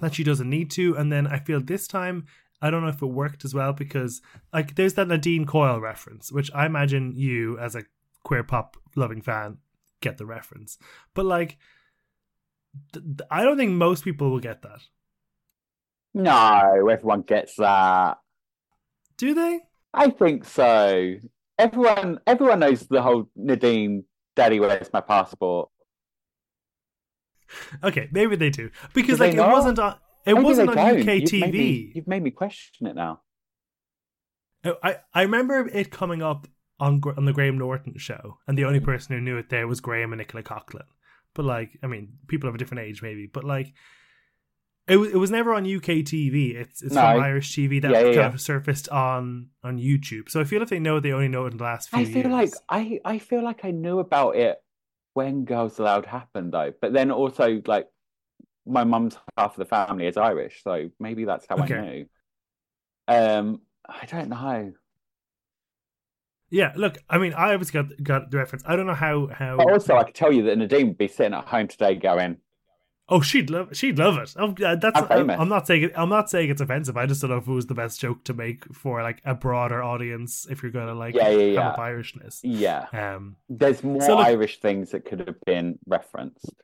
[0.00, 2.26] that she doesn't need to and then I feel this time
[2.62, 4.20] I don't know if it worked as well because
[4.52, 7.84] like there's that Nadine Coyle reference which I imagine you as a
[8.24, 9.58] queer pop loving fan
[10.02, 10.78] get the reference
[11.14, 11.56] but like
[12.92, 14.80] th- th- I don't think most people will get that
[16.14, 18.18] No, everyone gets that.
[19.16, 19.60] do they
[19.92, 21.14] I think so.
[21.58, 24.04] Everyone, everyone knows the whole Nadine,
[24.36, 25.68] Daddy, where's my passport?
[27.82, 29.50] Okay, maybe they do because Do like it not?
[29.52, 31.00] wasn't on it Maybe wasn't on don't.
[31.00, 31.40] UK You've TV.
[31.40, 33.20] made me- you've made me question it now.
[34.64, 36.46] Oh, I I remember it coming up
[36.78, 39.80] on on the Graham Norton show, and the only person who knew it there was
[39.80, 40.84] Graham and Nicola Coughlan.
[41.34, 43.72] But like, I mean, people of a different age maybe, but like.
[44.88, 46.56] It was, it was never on UK TV.
[46.56, 47.00] It's it's No.
[47.02, 50.28] from Irish TV that Yeah, yeah, kind of surfaced on on YouTube.
[50.28, 52.04] So I feel if they know, they only know it in the last few I
[52.06, 52.26] feel years.
[52.32, 54.56] like I, I feel like I knew about it
[55.14, 56.72] when Girls Aloud happened though.
[56.80, 57.86] But then also like
[58.70, 61.74] my mum's half of the family is Irish, so maybe that's how Okay.
[61.76, 62.06] I knew.
[63.08, 64.72] Um, I don't know.
[66.50, 66.72] yeah.
[66.76, 68.64] Look, I mean, I obviously got got the reference.
[68.66, 69.56] I don't know how how.
[69.56, 72.38] But also, I could tell you that Nadine would be sitting at home today going,
[73.12, 74.34] Oh, she'd love she'd love it.
[74.38, 75.30] Oh, uh, that's I'm.
[75.30, 76.96] I'm not saying it, I'm not saying it's offensive.
[76.96, 79.34] I just don't know if it was the best joke to make for like a
[79.34, 81.68] broader audience if you're gonna like Yeah, yeah, yeah.
[81.70, 82.38] up Irishness.
[82.44, 86.54] yeah, Um, there's more So look- Irish things that could have been referenced.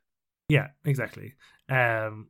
[0.48, 1.34] Yeah, exactly.
[1.68, 2.28] Um,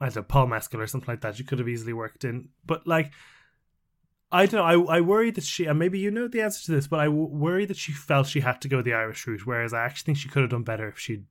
[0.00, 1.38] I don't know, Paul Mescal or something like that.
[1.38, 3.12] You could have easily worked in, but like.
[4.32, 4.88] I don't know.
[4.88, 7.06] I I worry that she, and maybe you know the answer to this, but I
[7.08, 10.18] worry that she felt she had to go the Irish route, whereas I actually think
[10.18, 11.22] she could have done better if she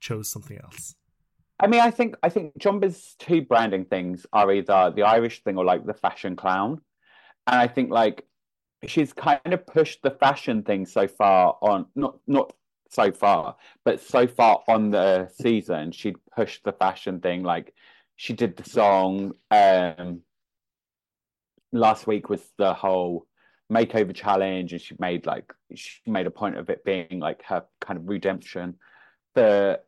[0.00, 0.94] chose something else.
[1.60, 5.58] I mean, I think I think Jonbers' two branding things are either the Irish thing
[5.58, 6.80] or like the fashion clown,
[7.46, 8.24] and I think like
[8.86, 12.54] she's kind of pushed the fashion thing so far on not not
[12.88, 17.42] so far, but so far on the season, she'd pushed the fashion thing.
[17.42, 17.74] Like
[18.16, 19.32] she did the song.
[19.50, 20.22] Um,
[21.72, 23.26] last week was the whole
[23.72, 27.64] makeover challenge, and she made like she made a point of it being like her
[27.80, 28.76] kind of redemption.
[29.34, 29.80] The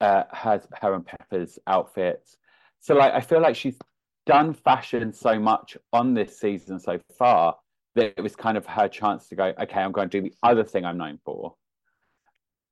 [0.00, 2.36] uh, her her and Pepper's outfits.
[2.80, 3.78] So like I feel like she's
[4.26, 7.56] done fashion so much on this season so far
[7.94, 10.34] that it was kind of her chance to go, okay, I'm going to do the
[10.42, 11.54] other thing I'm known for.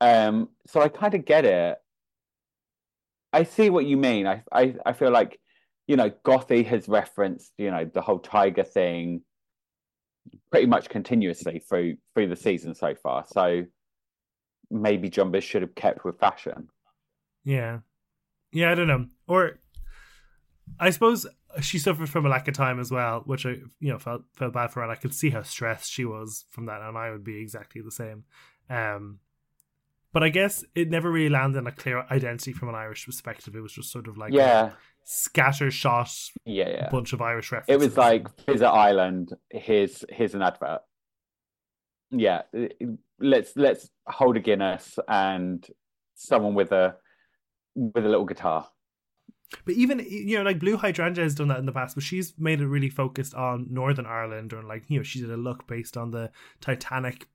[0.04, 1.78] Um, so I kind of get it.
[3.32, 4.26] I see what you mean.
[4.26, 5.40] I, I I feel like,
[5.86, 9.22] you know, Gothy has referenced, you know, the whole tiger thing
[10.50, 13.24] pretty much continuously through through the season so far.
[13.26, 13.64] So
[14.70, 16.68] maybe Jonbers should have kept with fashion.
[17.44, 17.78] Yeah.
[18.52, 19.06] Yeah, I don't know.
[19.26, 19.58] Or
[20.78, 21.26] I suppose
[21.62, 24.52] she suffered from a lack of time as well, which I you know felt felt
[24.52, 24.84] bad for her.
[24.84, 27.80] And I could see how stressed she was from that, and I would be exactly
[27.80, 28.24] the same.
[28.68, 29.20] Um
[30.14, 33.56] but I guess it never really landed in a clear identity from an Irish perspective.
[33.56, 36.88] It was just sort of like yeah, a scattershot yeah, yeah.
[36.88, 37.82] bunch of Irish references.
[37.82, 39.34] It was like Visit Island.
[39.50, 40.82] Here's here's an advert.
[42.12, 42.42] Yeah,
[43.18, 45.66] let's let's hold a Guinness and
[46.14, 46.94] someone with a
[47.74, 48.68] with a little guitar.
[49.64, 52.34] But even you know, like Blu Hydrangea has done that in the past, but she's
[52.38, 55.66] made it really focused on Northern Ireland, or like you know, she did a look
[55.66, 57.26] based on the Titanic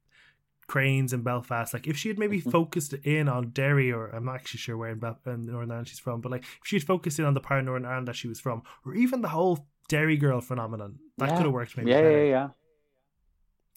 [0.70, 1.74] cranes in Belfast.
[1.74, 2.52] Like if she had maybe Mhm.
[2.52, 5.88] focused in on Derry, or I'm not actually sure where in, Bel- in Northern Ireland
[5.90, 8.08] she's from, but like if she had focused in on the part of Northern Ireland
[8.08, 11.36] that she was from, or even the whole Derry girl phenomenon, that Yeah.
[11.38, 12.12] could have worked maybe Yeah, better.
[12.26, 12.50] yeah, yeah,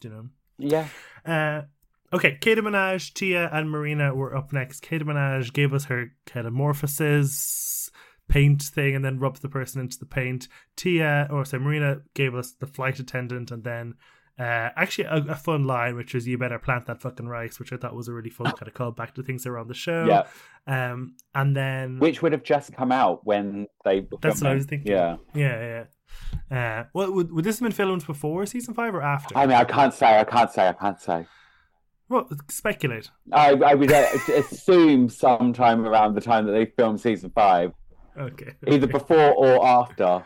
[0.01, 0.29] Do You know.
[0.59, 0.89] yeah.
[1.25, 1.63] Uh,
[2.17, 4.85] okay, Keta Minaj, Tia, and Marina were up next.
[4.85, 7.91] Keta Minaj gave us her metamorphosis
[8.29, 10.49] paint thing and then rubbed the person into the paint.
[10.77, 13.95] Tia, or sorry, Marina gave us the flight attendant and then
[14.39, 17.73] uh, actually a, a fun line, which was "You better plant that fucking rice," which
[17.73, 19.75] I thought was a really fun kind of callback to things that were on the
[19.75, 20.07] show.
[20.07, 20.25] Yeah,
[20.67, 24.07] Um, and then which would have just come out when they.
[24.21, 24.91] That's what I was thinking.
[24.93, 25.85] Yeah, yeah,
[26.51, 26.57] yeah.
[26.57, 29.37] Uh, well, would, would this have been filmed before season five or after?
[29.37, 31.27] I mean, I can't say, I can't say, I can't say.
[32.09, 33.11] well, speculate.
[33.33, 37.73] I, I would uh, assume sometime around the time that they filmed season five,
[38.19, 38.55] Okay.
[38.67, 38.93] either okay.
[38.93, 40.25] before or after.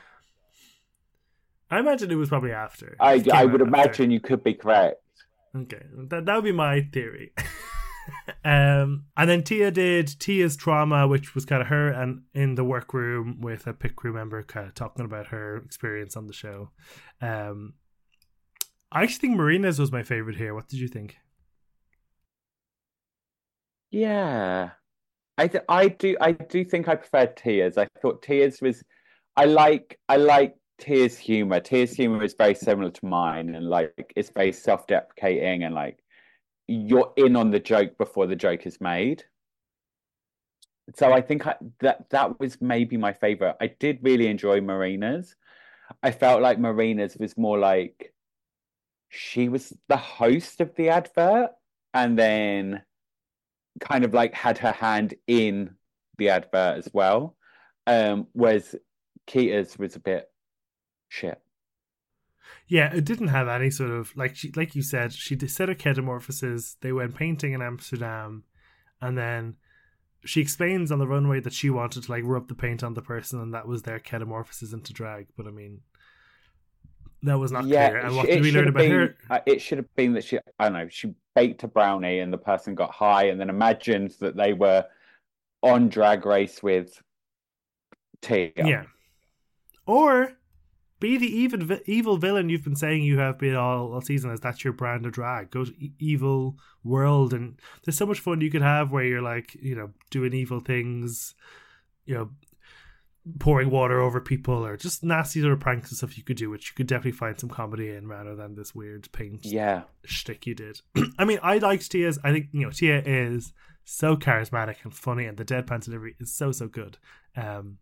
[1.71, 2.97] I imagine it was probably after.
[3.01, 3.75] I, I would after.
[3.75, 5.01] imagine you could be correct.
[5.55, 7.33] Okay, that that would be my theory.
[8.45, 12.65] um, and then Tia did Tia's trauma, which was kind of her and in the
[12.65, 16.71] workroom with a pit crew member, kind of talking about her experience on the show.
[17.21, 17.75] Um,
[18.93, 20.55] I actually think Marina's was my favorite here.
[20.55, 21.17] What did you think?
[23.91, 24.71] Yeah,
[25.39, 27.79] I th- I do I do think I preferred Tia's.
[27.79, 28.83] I thought Tia's was
[29.37, 31.61] I like I like Tia's humor.
[31.61, 35.99] Tia's humor is very similar to mine, and like it's very self-deprecating, and like
[36.69, 39.25] you're in on the joke before the joke is made.
[40.95, 43.57] So I think I, that that was maybe my favorite.
[43.61, 45.35] I did really enjoy Marina's.
[46.03, 48.13] I felt like Marina's was more like
[49.09, 51.51] she was the host of the advert,
[51.95, 52.83] and then
[53.81, 55.75] kind of like had her hand in
[56.19, 57.37] the advert as well.
[57.87, 58.75] Um, whereas
[59.27, 60.29] Keta's was a bit
[61.09, 61.41] shit.
[62.69, 65.69] Yeah, it didn't have any sort of like she, like you said, she did set
[65.69, 66.77] her ketamorphosis.
[66.81, 68.45] They went painting in Amsterdam,
[69.01, 69.57] and then
[70.25, 73.03] she explains on the runway that she wanted to like rub the paint on the
[73.03, 75.29] person, and that was their ketamorphosis into drag.
[75.37, 75.81] But I mean,
[77.23, 77.97] that was not Yeah, clear.
[77.99, 78.91] And it what sh- did we learn about been.
[78.91, 79.17] her?
[79.31, 82.33] uh, It should have been that she, I don't know, she baked a brownie and
[82.33, 84.85] the person got high and then imagined that they were
[85.63, 87.01] on Drag Race with
[88.21, 88.53] Tia.
[88.57, 88.85] Yeah,
[89.87, 90.33] or
[91.01, 94.31] be the evil vi- evil villain you've been saying you have been all, all season.
[94.31, 95.51] As that's your brand of drag.
[95.51, 99.23] Go to e- evil world, and there's so much fun you could have where you're
[99.23, 101.35] like, you know, doing evil things,
[102.07, 102.31] you know,
[103.41, 106.49] pouring water over people, or just nasty sort of pranks and stuff you could do,
[106.49, 109.83] which you could definitely find some comedy in rather than this weird paint Yeah.
[110.05, 110.81] shtick you did.
[111.19, 112.19] I mean, I liked Tia's.
[112.23, 113.53] I think you know Tia is
[113.85, 116.99] so charismatic and funny, and the deadpan delivery is so so good.
[117.37, 117.79] Um,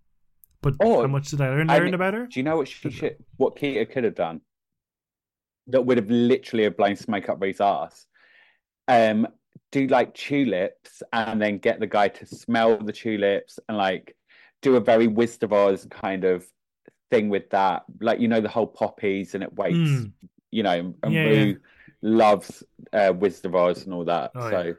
[0.64, 2.26] but Oh, how much did I learn, I mean- about her?
[2.26, 4.40] Do you know what she should, what Keta could have done?
[5.68, 8.06] That would have literally have blown smoke up Ru's ass.
[8.88, 9.26] Um,
[9.72, 14.14] do like tulips and then get the guy to smell the tulips and like
[14.62, 16.44] do a very Wizard of Oz kind of
[17.10, 17.84] thing with that.
[18.00, 20.12] Like you know the whole poppies and it waits, Mm.
[20.50, 21.54] you know, and Yeah, Ru yeah.
[22.02, 24.32] loves uh, Wizard of Oz and all that.
[24.34, 24.72] Oh, so yeah.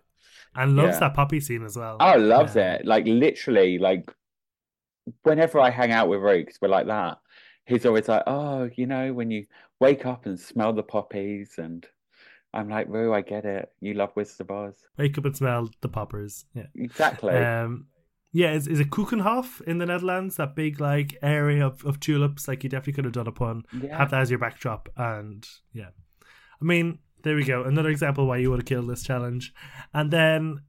[0.56, 1.00] and loves yeah.
[1.00, 1.98] that poppy scene as well.
[2.00, 2.86] Oh, loves it.
[2.86, 4.12] Like literally, like
[5.24, 7.20] whenever I hang out with 'cause we're like that,
[7.66, 9.46] he's always like, "Oh, you know, when you
[9.80, 11.86] wake up and smell the poppies," and
[12.54, 13.72] I'm like, "Ru, I get it.
[13.82, 16.46] You love Wizard of Oz." Wake up and smell the poppers.
[16.54, 16.68] Yeah.
[16.76, 17.34] Exactly.
[17.34, 17.88] Um,
[18.32, 20.36] yeah, is is it Keukenhof in the Netherlands?
[20.38, 22.48] That big like area of, of tulips.
[22.48, 23.64] Like you definitely could have done a pun.
[23.82, 23.98] Yeah.
[23.98, 25.90] Have that as your backdrop, and yeah.
[26.62, 27.64] I mean, there we go.
[27.64, 29.54] Another example why you would have killed this challenge.
[29.94, 30.62] And then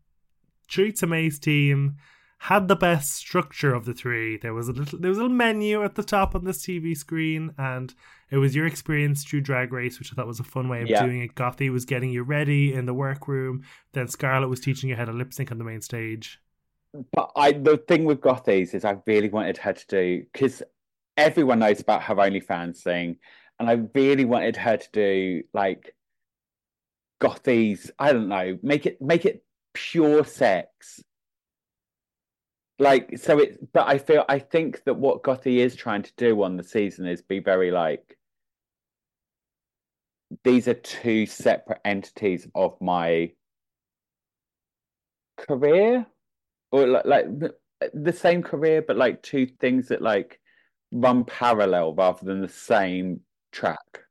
[0.68, 1.96] Choriza May's team
[2.38, 4.37] had the best structure of the three.
[4.37, 6.96] There was a little there was a little menu at the top on this TV
[6.96, 7.94] screen, and
[8.31, 10.88] it was your experience through Drag Race, which I thought was a fun way of
[10.88, 11.05] Yeah.
[11.05, 11.35] doing it.
[11.35, 13.64] Gothy was getting you ready in the workroom.
[13.92, 16.40] Then Scarlet was teaching you how to lip sync on the main stage.
[17.12, 20.62] But I, the thing with Gothies is I really wanted her to do because
[21.16, 23.16] everyone knows about her OnlyFans thing,
[23.59, 25.94] and I really wanted her to do like
[27.20, 27.90] Gothies.
[27.99, 31.03] I don't know, make it make it pure sex.
[32.78, 36.42] Like so it, but I feel I think that what Gothy is trying to do
[36.42, 38.18] on the season is be very like
[40.44, 43.32] these are two separate entities of my
[45.36, 46.06] career.
[46.72, 47.26] Or like, like
[47.94, 50.40] the same career but like two things that like
[50.92, 53.20] run parallel rather than the same
[53.52, 54.06] track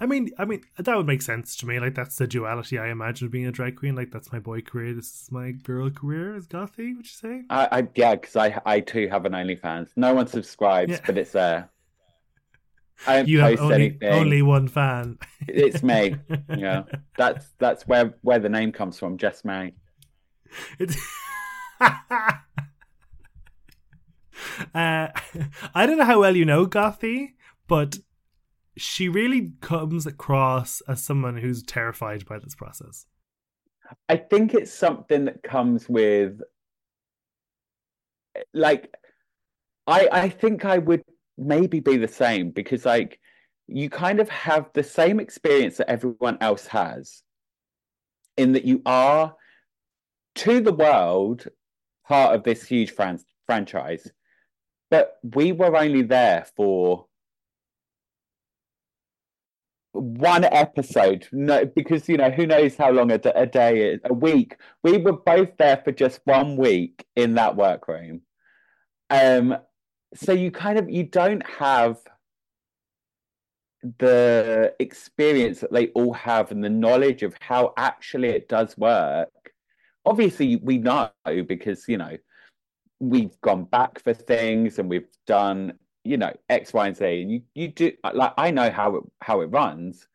[0.00, 1.78] I mean, I mean that would make sense to me.
[1.80, 3.94] Like that's the duality I imagine of being a drag queen.
[3.94, 4.94] Like that's my boy career.
[4.94, 6.36] This is my girl career.
[6.36, 6.96] Is Gothy?
[6.96, 7.42] Would you say?
[7.50, 11.00] I, I yeah because I I too have an OnlyFans no one subscribes Yeah.
[11.06, 11.70] but it's there
[13.06, 15.18] I don't You have post only anything only one fan.
[15.48, 16.16] it's me
[16.56, 16.82] yeah
[17.16, 19.72] that's that's where where the name comes from just me
[20.78, 20.96] It's
[21.80, 22.38] uh,
[24.74, 27.34] I don't know how well you know Gothy,
[27.68, 27.98] but
[28.76, 33.06] she really comes across as someone who's terrified by this process.
[34.08, 36.40] I think it's something that comes with
[38.54, 38.94] like
[39.86, 41.02] I I think I would
[41.36, 43.18] maybe be the same because like
[43.66, 47.22] you kind of have the same experience that everyone else has
[48.36, 49.34] in that you are
[50.36, 51.46] to the world
[52.06, 54.10] part of this huge fran- franchise
[54.90, 57.06] but we were only there for
[59.92, 61.26] one episode.
[61.32, 64.56] No because you know who knows how long a, d- a day is a week.
[64.82, 68.22] We were both there for just one week in that workroom.
[69.10, 69.56] Um
[70.14, 71.98] so you kind of you don't have
[73.98, 79.28] the experience that they all have and the knowledge of how actually it does work.
[80.04, 81.10] Obviously, we know
[81.46, 82.16] because you know
[83.00, 85.72] we've gone back for things and we've done
[86.04, 88.96] you know X, Y, and Z, and you you do uh, like I know how
[88.96, 90.06] it how it runs,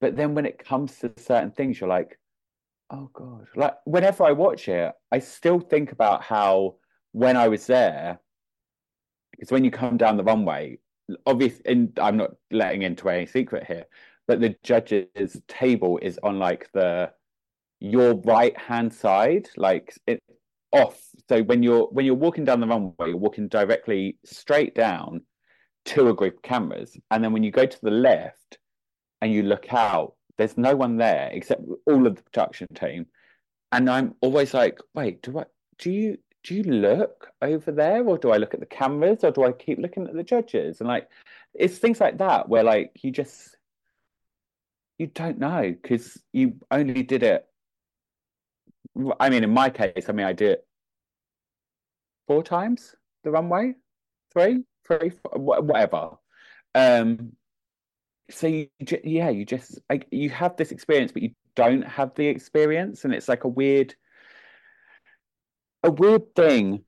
[0.00, 2.18] but then when it comes to certain things, you're like,
[2.90, 6.76] oh god, like whenever I watch it, I still think about how
[7.12, 8.18] when I was there,
[9.32, 10.78] because when you come down the runway,
[11.26, 13.86] obviously, and I'm not letting into any secret here,
[14.26, 17.12] but the judges' table is on like the
[17.80, 20.22] your right hand side, like it
[20.74, 21.00] off.
[21.28, 25.22] So when you're when you're walking down the runway, you're walking directly straight down
[25.86, 28.58] to a group of cameras, and then when you go to the left
[29.20, 33.06] and you look out, there's no one there except all of the production team,
[33.72, 35.44] and I'm always like, wait, do I
[35.78, 39.30] do you do you look over there or do I look at the cameras or
[39.30, 40.80] do I keep looking at the judges?
[40.80, 41.08] And like,
[41.54, 43.56] it's things like that where like you just,
[44.98, 47.46] you don't know because you only did it.
[49.18, 50.66] I mean, in my case, I mean, I did it
[52.26, 53.74] four times the runway,
[54.32, 56.10] three, three, whatever.
[56.74, 57.32] Um,
[58.30, 58.68] so you,
[59.02, 63.04] yeah, you just, like, you have this experience, but you don't have the experience.
[63.04, 63.94] And it's like a weird,
[65.82, 66.84] a weird thing,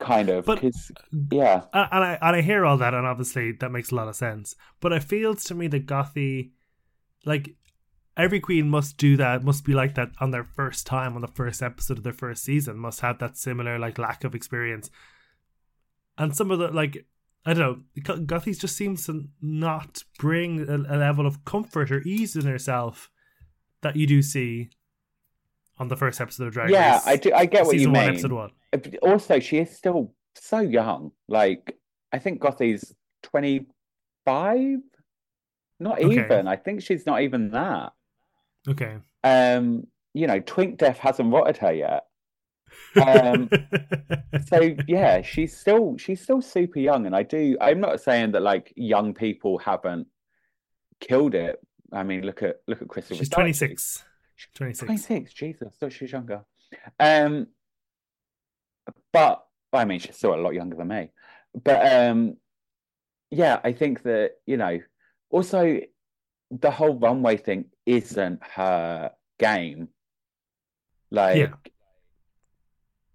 [0.00, 0.44] kind of.
[0.44, 0.90] But because
[1.30, 4.16] yeah, and I and I hear all that, and obviously that makes a lot of
[4.16, 4.56] sense.
[4.80, 6.52] But it feels to me that Gothy,
[7.24, 7.54] like
[8.16, 11.28] every queen must do that, must be like that on their first time on the
[11.28, 14.90] first episode of their first season, must have that similar like lack of experience.
[16.18, 17.06] And some of the like
[17.44, 22.00] I don't know, Gothy's just seems to not bring a, a level of comfort or
[22.02, 23.10] ease in herself
[23.80, 24.70] that you do see
[25.78, 27.06] on the first episode of Drag yeah, Race.
[27.06, 27.32] I do.
[27.32, 28.50] I get what you season one, episode one.
[29.02, 31.12] Also, she is still so young.
[31.28, 31.76] Like
[32.12, 33.66] I think Gothy's twenty
[34.24, 34.78] five.
[35.80, 36.24] Not Okay.
[36.24, 36.46] even.
[36.46, 37.92] I think she's not even that.
[38.68, 38.96] Okay.
[39.24, 42.04] Um, you know, Twink Death hasn't rotted her yet.
[42.96, 43.50] Um,
[44.46, 47.56] so yeah, she's still she's still super young, and I do.
[47.60, 50.06] I'm not saying that like young people haven't
[51.00, 51.60] killed it.
[51.92, 53.16] I mean, look at look at Crystal.
[53.16, 53.34] She's Versace.
[53.34, 54.04] 26.
[54.54, 54.86] 26.
[54.86, 56.44] 26, Jesus, I thought she younger.
[56.98, 57.48] Um,
[59.12, 61.10] but I mean, she's still a lot younger than me.
[61.62, 62.36] But um,
[63.30, 64.80] yeah, I think that you know,
[65.30, 65.80] also
[66.60, 69.88] the whole runway thing isn't her game.
[71.10, 71.54] Like, Yeah.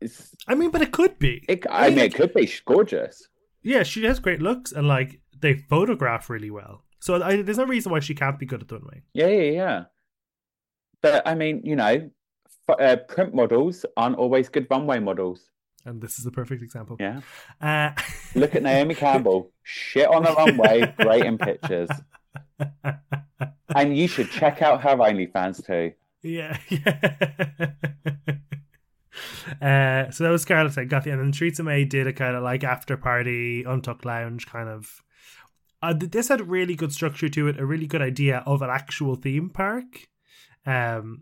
[0.01, 1.43] it's I mean, but it could be.
[1.47, 1.65] it.
[1.69, 2.45] I, mean, like, it could be.
[2.45, 3.27] She's gorgeous.
[3.63, 6.83] yeah, she has great looks and like they photograph really well.
[6.99, 9.03] So I, there's no reason why she can't be good at the runway.
[9.13, 9.83] Yeah, yeah, yeah.
[11.01, 12.09] But I mean, you know,
[12.69, 15.49] f- uh, print models aren't always good runway models.
[15.85, 16.97] And this is the perfect example.
[16.99, 17.21] Yeah.
[17.61, 17.91] Uh,
[18.35, 19.53] Look at Naomi Campbell.
[19.63, 21.89] Shit on the runway, great in pictures.
[23.75, 25.93] And you should check out her OnlyFans too.
[26.23, 26.57] Yeah,
[29.61, 32.43] uh, so that was Scarlet and Gothy, and then Choriza May did a kind of
[32.43, 35.03] like after party, untucked lounge kind of.
[35.81, 39.15] Uh, this had really good structure to it, a really good idea of an actual
[39.15, 40.07] theme park.
[40.65, 41.21] Um,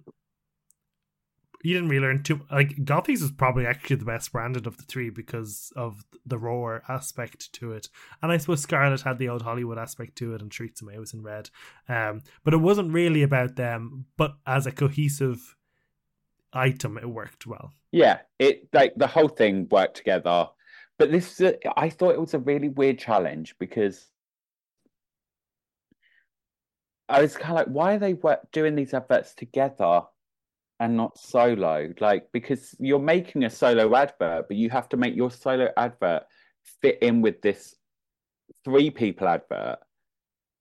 [1.65, 4.83] you didn't really learn too like Gothies is probably actually the best branded of the
[4.83, 7.89] three because of the roar aspect to it,
[8.21, 11.13] and I suppose Scarlet had the old Hollywood aspect to it, and Choriza May was
[11.13, 11.49] in red.
[11.89, 15.55] Um, but it wasn't really about them, but as a cohesive
[16.53, 17.71] item, it worked well.
[17.91, 20.47] Yeah, it like the whole thing worked together.
[20.97, 24.07] But this, is a- I thought it was a really weird challenge because
[27.07, 28.17] I was kind of like, why are they
[28.51, 30.01] doing these adverts together
[30.79, 31.93] and not solo?
[31.99, 36.23] Like, because you're making a solo advert, but you have to make your solo advert
[36.81, 37.75] fit in with this
[38.63, 39.79] three people advert,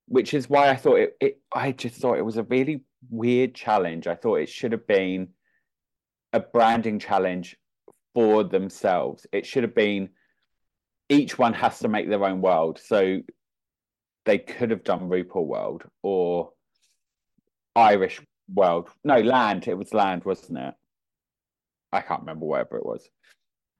[0.07, 3.55] which is why I thought it, it I just thought it was a really weird
[3.55, 4.07] challenge.
[4.07, 5.29] I thought it should have been
[6.33, 7.57] a branding challenge
[8.15, 9.27] for themselves.
[9.33, 10.11] It should have been
[11.09, 12.81] each one has to make their own world.
[12.83, 13.21] So
[14.25, 16.53] they could have done RuPaul World or
[17.77, 18.21] Irish
[18.53, 18.89] World.
[19.05, 19.69] No, Land.
[19.69, 20.75] It was Land, wasn't it?
[21.93, 23.09] I can't remember whatever it was.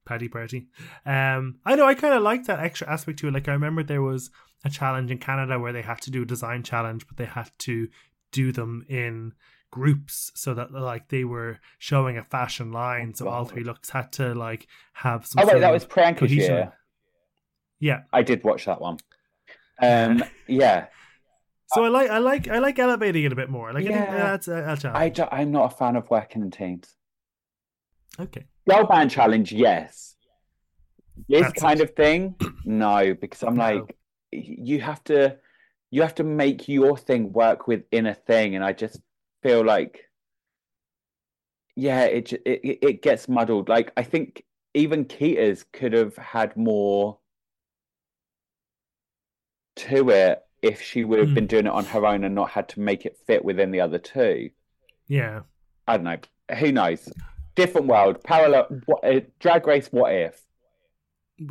[0.07, 0.69] Paddy Party.
[1.07, 3.35] Um, I know I kind of like that extra aspect to it.
[3.35, 4.31] Like I remember there was
[4.65, 7.51] a challenge in Canada where they had to do a design challenge, but they had
[7.61, 7.89] to
[8.33, 9.33] do them in
[9.71, 13.15] groups so that like they were showing a fashion line.
[13.15, 15.43] So all three looks had to like have some.
[15.43, 16.73] Oh wait, that was Priyanka's year.
[17.81, 18.03] Yeah.
[18.13, 18.99] I did watch that one.
[19.83, 20.87] Um, yeah,
[21.75, 23.73] So I like I like I like elevating it a bit more.
[23.73, 24.17] Like I think Yeah.
[24.17, 26.95] that's uh, a, a I do, I'm not a fan of working in teams.
[28.19, 28.45] Okay.
[28.69, 30.17] Girl band challenge, yes.
[31.29, 31.91] This That's kind it.
[31.91, 33.63] of thing, no, because I'm No.
[33.63, 33.97] like,
[34.33, 35.37] you have to,
[35.91, 39.01] you have to make your thing work within a thing, and I just
[39.43, 40.09] feel like,
[41.77, 43.69] yeah, it it it it gets muddled.
[43.69, 44.45] Like I think
[44.75, 47.19] even Keta's could have had more
[49.77, 51.35] to it if she would have Hmm.
[51.35, 53.81] been doing it on her own and not had to make it fit within the
[53.81, 54.51] other two.
[55.07, 55.41] Yeah.
[55.87, 56.17] I don't know.
[56.59, 57.09] Who knows?
[57.55, 58.65] Different world, parallel.
[58.87, 59.89] What, uh, drag race?
[59.93, 60.41] What if?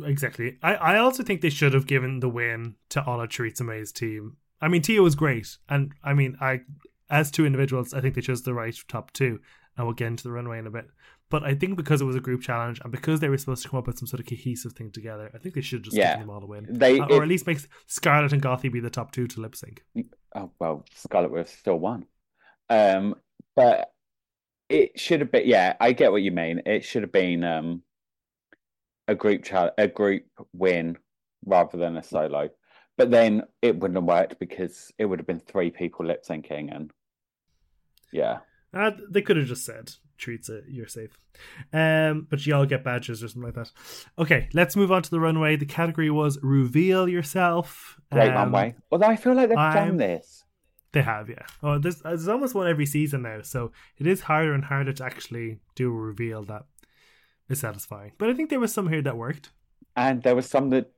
[0.04, 0.58] Exactly.
[0.62, 4.36] I, I also think they should have given the win to Ola Choriza May's team.
[4.60, 6.62] I mean, Tia was great, and I mean, I
[7.10, 9.40] as two individuals, I think they chose the right top two,
[9.76, 10.86] and we'll get into the runway in a bit.
[11.34, 13.68] But I think because it was a group challenge and because they were supposed to
[13.68, 16.12] come up with some sort of cohesive thing together, I think they should just Yeah.
[16.12, 17.58] give them all a win, They, Uh, or at least make
[17.88, 19.82] Scarlet and Gothy be the top two to lip sync.
[20.36, 22.06] oh well, Scarlet would have still won.
[22.70, 23.16] Um,
[23.56, 23.92] but
[24.68, 25.48] it should have been.
[25.48, 26.62] Yeah, I get what you mean.
[26.66, 27.82] It should have been um
[29.08, 30.96] a group challenge, a group win
[31.44, 32.48] rather than a solo.
[32.96, 36.72] But then it wouldn't have worked because it would have been three people lip syncing,
[36.72, 36.92] and
[38.12, 38.38] yeah,
[38.74, 41.16] Uh, they could have just said, Choriza, you're safe.
[41.72, 43.70] Um, but you all get badges or something like that.
[44.18, 45.56] Okay, let's move on to the runway.
[45.56, 48.00] The category was Reveal Yourself.
[48.12, 48.74] great Um, runway.
[48.92, 50.42] Although I feel like they've I'm- done this.
[50.92, 51.44] They have, yeah.
[51.60, 55.04] Oh, there's, there's almost one every season now, so it is harder and harder to
[55.04, 56.66] actually do a reveal that
[57.48, 58.12] is satisfying.
[58.16, 59.50] But I think there was some here that worked.
[59.96, 60.92] And there was some that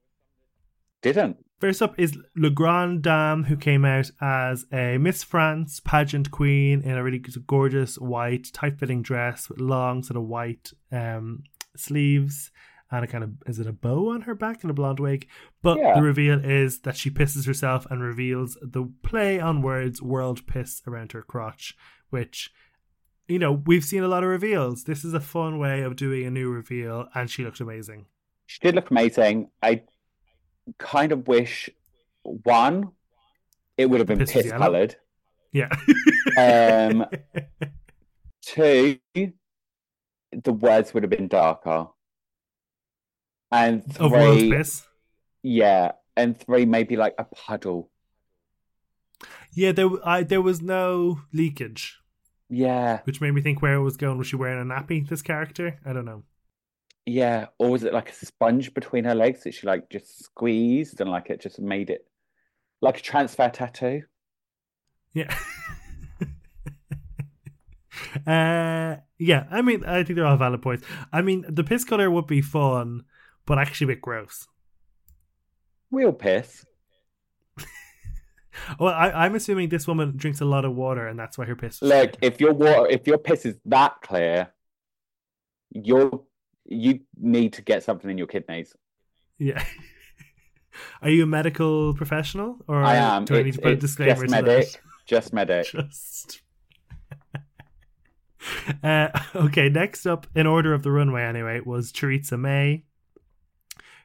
[1.00, 1.38] didn't.
[1.58, 6.82] First up is La Grande Dame, who came out as a Miss France pageant queen
[6.82, 11.44] in a really gorgeous white, tight fitting dress with long, sort of white um,
[11.74, 12.50] sleeves
[12.90, 15.26] and a kind of, is it a bow on her back and a blonde wig?
[15.62, 15.94] But Yeah.
[15.94, 20.82] the reveal is that she pisses herself and reveals the play on words world piss
[20.86, 21.74] around her crotch,
[22.10, 22.50] which.
[23.28, 24.84] You know, we've seen a lot of reveals.
[24.84, 28.06] This is a fun way of doing a new reveal, and she looked amazing.
[28.46, 29.50] She did look amazing.
[29.64, 29.82] I
[30.78, 31.70] kind of wish
[32.22, 32.92] one,
[33.76, 34.96] it would have been Piss piss coloured.
[35.52, 35.68] Yeah.
[36.36, 37.06] Um,
[38.42, 41.88] Two, the words would have been darker.
[43.50, 44.62] And three,
[45.42, 47.90] yeah, and three maybe like a puddle.
[49.52, 52.00] Yeah, there I there was no leakage,
[52.48, 54.18] Yeah, which made me think where it was going.
[54.18, 55.08] Was she wearing a nappy?
[55.08, 56.24] This character, I don't know.
[57.06, 57.46] Yeah.
[57.58, 61.08] Or was it like a sponge between her legs that she like just squeezed and
[61.08, 62.06] like it just made it
[62.82, 64.02] like a transfer tattoo?
[65.14, 65.34] Yeah.
[68.26, 69.46] uh, yeah.
[69.50, 70.84] I mean, I think they're all valid points.
[71.12, 73.04] I mean, the piss color would be fun,
[73.46, 74.48] but actually a bit gross.
[75.90, 76.66] Real piss.
[78.80, 81.54] Well, I, I'm assuming this woman drinks a lot of water, and that's why her
[81.54, 81.82] piss.
[81.82, 82.32] Look, clear.
[82.32, 84.48] if your water, if your piss is that clear,
[85.72, 86.22] you're
[86.68, 88.74] you need to get something in your kidneys.
[89.38, 89.64] yeah.
[91.00, 93.24] Are you a medical professional, or I am.
[93.24, 94.72] Do I need to put a disclaimer just medic.
[94.72, 94.80] that?
[95.06, 95.66] Just medic.
[95.68, 96.42] Just.
[98.82, 102.84] uh, okay, next up in order of the runway, anyway, was Choriza May,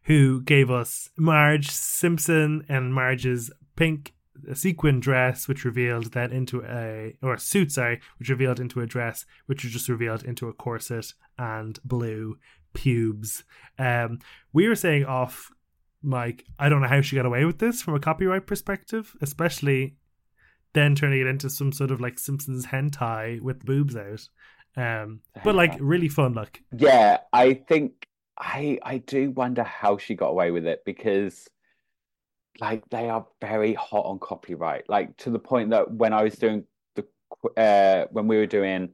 [0.04, 4.14] who gave us Marge Simpson and Marge's pink
[4.54, 8.88] sequin dress, which revealed then into a or a suit, sorry, which revealed into a
[8.88, 12.38] dress, which was just revealed into a corset and blue
[12.74, 13.44] pubes.
[13.78, 14.20] Um,
[14.54, 15.52] we were saying off.
[16.04, 19.98] Mike, I don't know how she got away with this from a copyright perspective, especially
[20.74, 24.28] then turning it into some sort of like Simpsons hentai with boobs out.
[24.76, 26.60] Um, but like really fun look.
[26.76, 31.48] Yeah, I think I I do wonder how she got away with it because
[32.60, 34.90] like they are very hot on copyright.
[34.90, 37.06] Like to the point that when I was doing the
[37.58, 38.90] uh when we were doing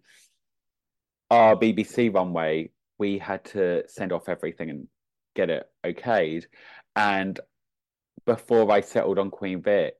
[1.29, 4.87] our BBC runway, we had to send off everything and
[5.35, 6.45] get it okayed.
[6.95, 7.39] And
[8.25, 9.95] before I settled on Queen Vic,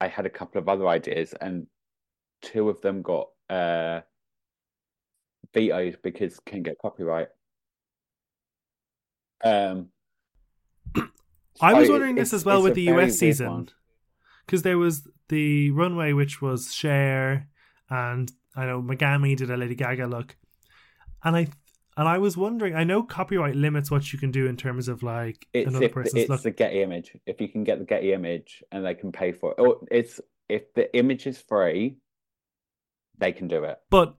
[0.00, 1.66] I had a couple of other ideas and
[2.42, 4.00] two of them got uh
[5.54, 7.28] vetoed because can't get copyright.
[9.44, 9.88] Um,
[11.60, 13.68] I was wondering this as well with the US season.
[14.46, 17.48] Because there was the runway which was Cher
[17.88, 20.36] and I know Megami did a Lady Gaga look.
[21.24, 21.48] And I
[21.96, 25.02] and I was wondering, I know copyright limits what you can do in terms of
[25.02, 26.42] like It's another if person's it's look.
[26.42, 27.16] the Getty image.
[27.26, 30.20] If you can get the Getty image and they can pay for it, or it's
[30.48, 31.96] if the image is free,
[33.18, 33.76] they can do it.
[33.90, 34.14] But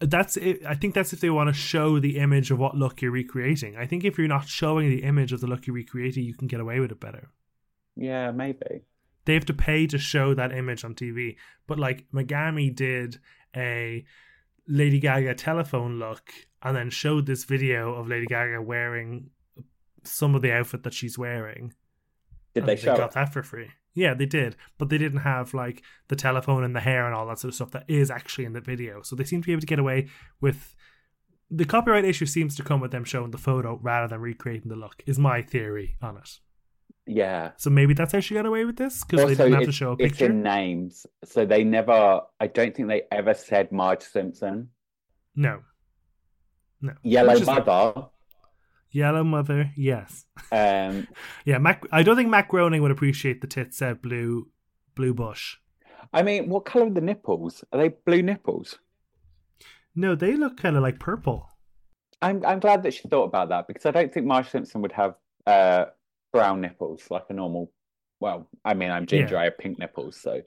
[0.00, 0.64] that's it.
[0.66, 3.76] I think that's if they want to show the image of what look you're recreating.
[3.76, 6.48] I think if you're not showing the image of the look you're recreating, you can
[6.48, 7.28] get away with it better.
[7.96, 8.82] Yeah, maybe.
[9.26, 11.36] They have to pay to show that image on TV.
[11.66, 13.18] But like Megami did
[13.54, 14.04] a
[14.66, 16.32] Lady Gaga telephone look
[16.62, 19.30] and then showed this video of Lady Gaga wearing
[20.04, 21.74] some of the outfit that she's wearing.
[22.54, 23.14] Did they show got it?
[23.14, 23.68] that for free?
[23.94, 27.26] Yeah, they did, but they didn't have like the telephone and the hair and all
[27.26, 29.02] that sort of stuff that is actually in the video.
[29.02, 30.08] So they seem to be able to get away
[30.40, 30.76] with
[31.50, 34.76] the copyright issue seems to come with them showing the photo rather than recreating the
[34.76, 35.02] look.
[35.06, 36.30] Is my theory on it.
[37.06, 37.52] Yeah.
[37.56, 39.92] So maybe that's how she got away with this because they didn't have to show
[39.92, 40.26] a picture.
[40.26, 42.20] it's in names, so they never.
[42.38, 44.68] I don't think they ever said Marge Simpson.
[45.34, 45.60] No,
[46.80, 46.92] no.
[47.02, 47.64] Yellow Which is fine.
[47.64, 48.06] Mother.
[48.90, 50.26] Yellow mother, yes.
[50.50, 51.06] Um,
[51.44, 51.84] Yeah, Mac.
[51.92, 54.48] I don't think Matt Groening would appreciate the tits said blue,
[54.94, 55.56] blue bush.
[56.12, 57.62] I mean, what color are the nipples?
[57.72, 58.78] Are they blue nipples?
[59.94, 61.48] No, they look kind of like purple.
[62.22, 64.92] I'm I'm glad that she thought about that because I don't think Marge Simpson would
[64.92, 65.14] have
[65.46, 65.86] uh
[66.32, 67.72] brown nipples like a normal.
[68.18, 69.34] Well, I mean, I'm ginger.
[69.34, 69.40] Yeah.
[69.40, 70.42] I have pink nipples, so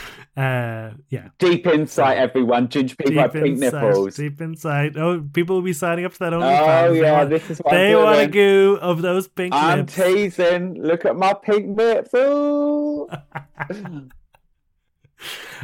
[0.36, 1.28] Uh, yeah.
[1.38, 2.68] deep insight, everyone.
[2.68, 4.16] Ginger people have pink inside, nipples.
[4.16, 4.94] deep inside.
[4.98, 6.46] Oh, people will be signing up for that only.
[6.46, 6.92] Oh.
[6.92, 9.94] They yeah, want- this is what they want a goo of those pink I'm lips.
[9.94, 10.82] teasing.
[10.82, 12.10] Look at my pink lips.
[12.14, 13.08] Ooh.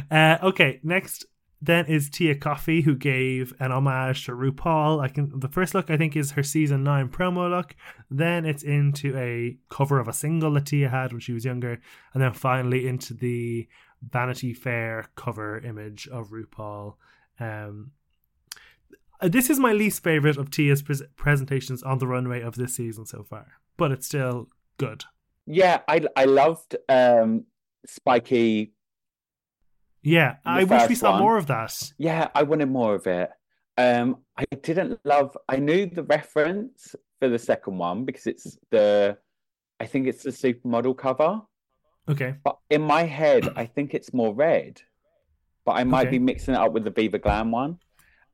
[0.09, 1.25] Uh, okay, next
[1.61, 4.99] then is Tia Kofi, who gave an homage to RuPaul.
[5.01, 7.75] I can the first look I think is her season nine promo look.
[8.09, 11.79] Then it's into a cover of a single that Tia had when she was younger,
[12.13, 13.67] and then finally into the
[14.09, 16.95] Vanity Fair cover image of RuPaul.
[17.39, 17.91] Um,
[19.21, 22.75] uh, this is my least favorite of Tia's pres presentations on the runway of this
[22.75, 25.05] season so far, but it's still good.
[25.45, 27.45] Yeah, I I loved um
[27.85, 28.73] spiky.
[30.01, 31.21] Yeah, I wish we saw one.
[31.21, 31.93] more of that.
[31.97, 33.29] Yeah, I wanted more of it.
[33.77, 35.37] Um, I didn't love.
[35.47, 39.17] I knew the reference for the second one because it's the.
[39.79, 41.41] I think it's the supermodel cover,
[42.09, 42.35] Okay.
[42.43, 44.81] but in my head, I think it's more red.
[45.65, 46.17] But I might Okay.
[46.17, 47.79] be mixing it up with the Viva Glam one.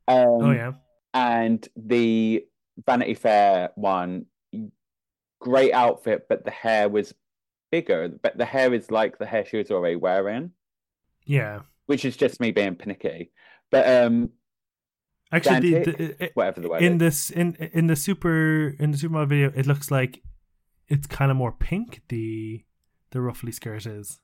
[0.08, 0.74] Um, Oh yeah.
[1.14, 2.46] and the
[2.86, 4.26] Vanity Fair one,
[5.40, 7.14] great outfit, but the hair was
[7.72, 8.10] bigger.
[8.10, 10.52] But the hair is like the hair she was already wearing,
[11.26, 11.62] Yeah.
[11.86, 13.32] which is just me being panicky.
[13.70, 14.32] But um,
[15.32, 17.00] Actually, the, the, it- whatever the word in is.
[17.00, 20.24] this in in the super in the supermodel video, it looks like
[20.88, 22.02] it's kind of more pink.
[22.10, 22.64] The
[23.12, 24.20] the ruffly skirt is.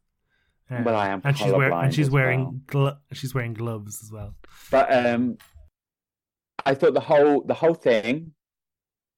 [0.70, 4.12] Um, Well, I am and she's wearing and she's wearing glo- she's wearing gloves as
[4.12, 4.36] well.
[4.72, 5.38] But um,
[6.66, 8.32] I thought the whole the whole thing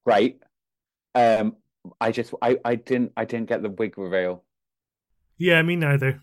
[0.04, 0.42] great.
[1.14, 1.56] Um,
[2.00, 4.44] I just I I didn't I didn't get the wig reveal.
[5.38, 6.20] Yeah, me neither.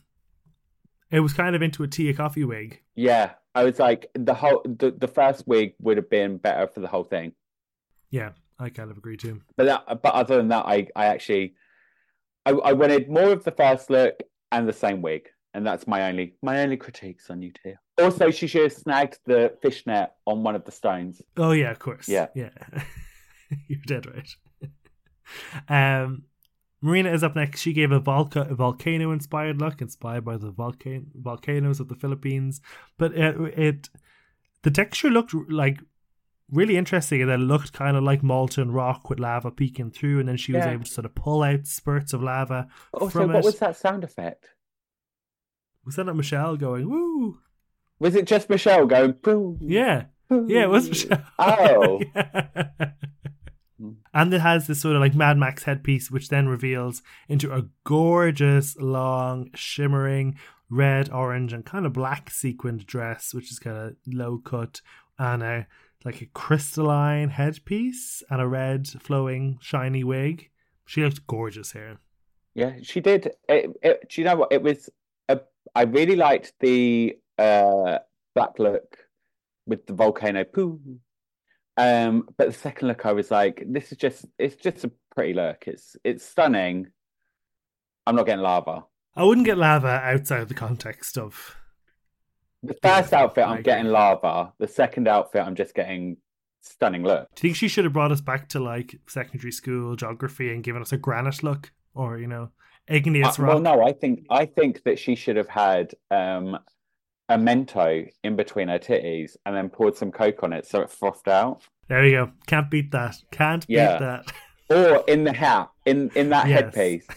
[1.09, 2.81] It was kind of into a Tia Kofi wig.
[2.95, 6.81] Yeah, I was like the whole the, the first wig would have been better for
[6.81, 7.31] the whole thing.
[8.11, 9.41] Yeah, I kind of agree too.
[9.55, 11.55] But that, but other than that, I I actually
[12.45, 14.15] I I wanted more of the first look
[14.51, 17.73] and the same wig, and that's my only my only critiques on you two.
[17.97, 21.21] Also, she should have snagged the fishnet on one of the stones.
[21.37, 22.07] Oh yeah, of course.
[22.07, 22.27] Yeah.
[22.35, 22.49] yeah.
[23.67, 24.29] You're dead right.
[26.03, 26.23] um,
[26.81, 27.61] Marina is up next.
[27.61, 31.95] She gave a, volca- a volcano inspired look, inspired by the volcano volcanoes of the
[31.95, 32.61] Philippines.
[32.97, 33.89] But it, it
[34.63, 35.79] the texture looked like
[36.51, 40.27] really interesting, and it looked kind of like molten rock with lava peeking through, and
[40.29, 40.71] then she was Yeah.
[40.73, 42.67] able to sort of pull out spurts of lava.
[42.93, 44.49] Oh, also, From what it- was that sound effect?
[45.85, 47.39] Was that not Michelle going woo?
[47.99, 49.57] Was it just Michelle going poo?
[49.61, 50.45] Yeah, poo"?
[50.49, 51.23] yeah, it was Michelle.
[51.39, 52.01] Oh,
[53.77, 53.89] Yeah.
[54.13, 57.65] And it has this sort of like Mad Max headpiece, which then reveals into a
[57.83, 60.37] gorgeous, long, shimmering
[60.69, 64.81] red, orange, and kind of black sequined dress, which is kind of low cut,
[65.19, 65.67] and a
[66.05, 70.49] like a crystalline headpiece and a red, flowing, shiny wig.
[70.85, 71.97] She looked gorgeous here.
[72.53, 73.31] yeah, she did.
[73.49, 74.53] It, it, do you know what?
[74.53, 74.89] It was.
[75.27, 75.41] A,
[75.73, 77.97] I really liked the uh,
[78.35, 78.97] black look
[79.65, 80.79] with the volcano poo.
[81.75, 84.25] Um, but the second look, I was like, this is just.
[84.37, 85.63] It's just a pretty look.
[85.67, 86.87] It's it's stunning.
[88.05, 88.85] I'm not getting lava.
[89.15, 91.55] I wouldn't get lava outside of the context of.
[92.67, 94.53] The first outfit, I'm getting lava.
[94.59, 96.17] The second outfit, I'm just getting
[96.61, 97.27] stunning look.
[97.35, 100.63] Do you think she should have brought us back to like secondary school geography and
[100.63, 102.49] given us a granite look, or you know,
[102.87, 103.49] igneous Uh, rock?
[103.53, 106.57] well, no, I think I think that she should have had um,
[107.29, 110.89] a mento in between her titties and then poured some coke on it so it
[110.91, 111.61] frothed out.
[111.87, 112.31] There you go.
[112.47, 113.15] Can't beat that.
[113.31, 113.93] Can't Yeah.
[113.93, 114.31] beat that.
[114.67, 116.73] Or in the hat, in in that Yes.
[116.73, 117.07] headpiece.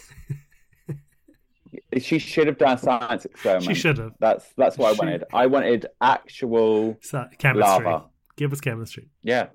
[2.00, 3.64] She should have done a science experiment.
[3.66, 4.12] She should have.
[4.20, 5.24] That's that's what I wanted.
[5.32, 7.84] I wanted actual So, chemistry.
[7.84, 8.06] lava.
[8.36, 9.08] Give us chemistry.
[9.22, 9.48] Yeah.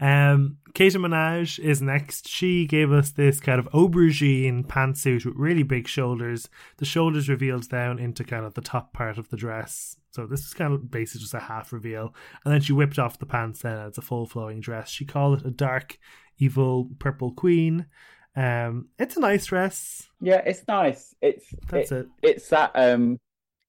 [0.00, 2.26] Um, Keta Minaj is next.
[2.28, 6.48] She gave us this kind of aubergine pantsuit with really big shoulders.
[6.78, 9.96] The shoulders revealed down into kind of the top part of the dress.
[10.10, 12.14] So this is kind of basically just a half reveal.
[12.44, 13.78] And then she whipped off the pants then.
[13.86, 14.88] It's a full flowing dress.
[14.90, 15.98] She called it a dark,
[16.38, 17.86] evil purple queen.
[18.34, 20.08] Um, it's a nice dress.
[20.20, 21.14] Yeah, it's nice.
[21.20, 22.06] It's That's it.
[22.22, 23.18] It's that um,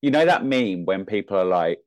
[0.01, 1.81] you know that meme when people are like,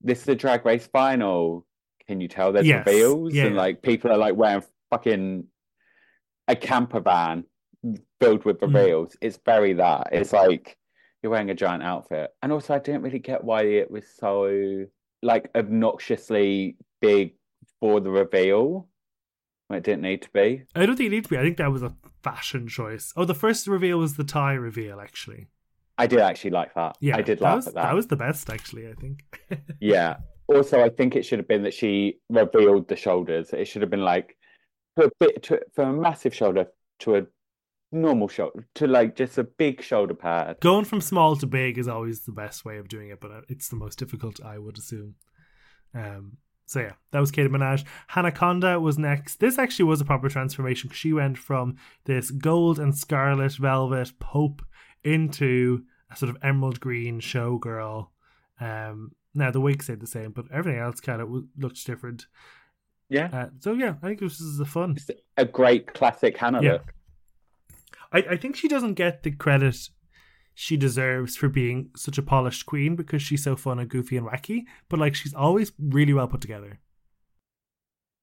[0.00, 1.66] "This is a drag race final."
[2.06, 2.86] Can you tell there's Yes.
[2.86, 3.60] reveals Yeah, and yeah.
[3.60, 5.44] like people are like wearing fucking
[6.46, 7.44] a camper van
[8.20, 8.74] filled with Mm.
[8.74, 9.16] reveals.
[9.20, 10.10] It's very that.
[10.12, 10.76] It's like
[11.22, 14.84] you're wearing a giant outfit, and also I didn't really get why it was so
[15.22, 17.34] like obnoxiously big
[17.80, 18.88] for the reveal
[19.70, 20.62] it didn't need to be.
[20.74, 21.38] I don't think it needed to be.
[21.38, 23.12] I think that was a fashion choice.
[23.16, 25.48] Oh, the first reveal was the tie reveal, actually.
[25.98, 26.96] I did actually like that.
[27.00, 27.94] Yeah, I did like that laugh was, at that.
[27.94, 28.88] was the best, actually.
[28.88, 29.24] I think.
[29.80, 30.16] Yeah.
[30.48, 33.52] Also, I think it should have been that she revealed the shoulders.
[33.52, 34.36] It should have been like
[34.96, 36.66] to a bit to, from a massive shoulder
[37.00, 37.22] to a
[37.90, 40.58] normal shoulder to like just a big shoulder pad.
[40.60, 43.40] Going from small to big is always the best way of doing it, but uh,
[43.48, 45.16] it's the most difficult, I would assume.
[45.92, 46.36] Um.
[46.66, 47.84] So yeah, that was Keta Minaj.
[48.08, 49.38] Hannah Conda was next.
[49.40, 54.18] This actually was a proper transformation because she went from this gold and scarlet velvet
[54.18, 54.62] pope
[55.04, 58.08] into a sort of emerald green showgirl.
[58.60, 59.12] Um.
[59.38, 62.26] Now the wig stayed the same, but everything else kind of w- looked different.
[63.10, 63.28] Yeah.
[63.30, 64.92] Uh, so yeah, I think this is a fun.
[64.96, 66.72] It's a great classic Hannah Yeah.
[66.72, 66.94] look.
[68.12, 69.76] I, I think she doesn't get the credit
[70.58, 74.26] she deserves for being such a polished queen because she's so fun and goofy and
[74.26, 74.64] wacky.
[74.88, 76.80] But like she's always really well put together.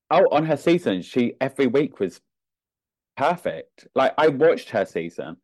[0.09, 2.21] Oh, on her season, she every week was
[3.15, 3.87] perfect.
[3.93, 5.37] Like I watched her season.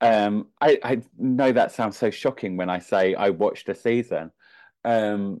[0.00, 4.32] Um, I, I know that sounds so shocking when I say I watched a season.
[4.84, 5.40] Um,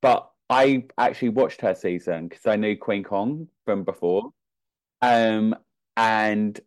[0.00, 4.30] but I actually watched her season because I knew Queen Kong from before.
[5.02, 5.54] Um,
[5.94, 6.58] and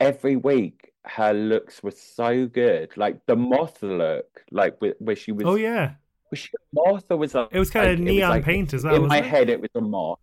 [0.00, 2.96] every week her looks were so good.
[2.96, 5.94] Like the moth look, like where, where she was Oh yeah,
[6.30, 8.72] was she a moth or was that it was kind like, of neon like- paint
[8.74, 8.94] as well.
[8.96, 9.24] in my it?
[9.24, 10.18] head it was a moth.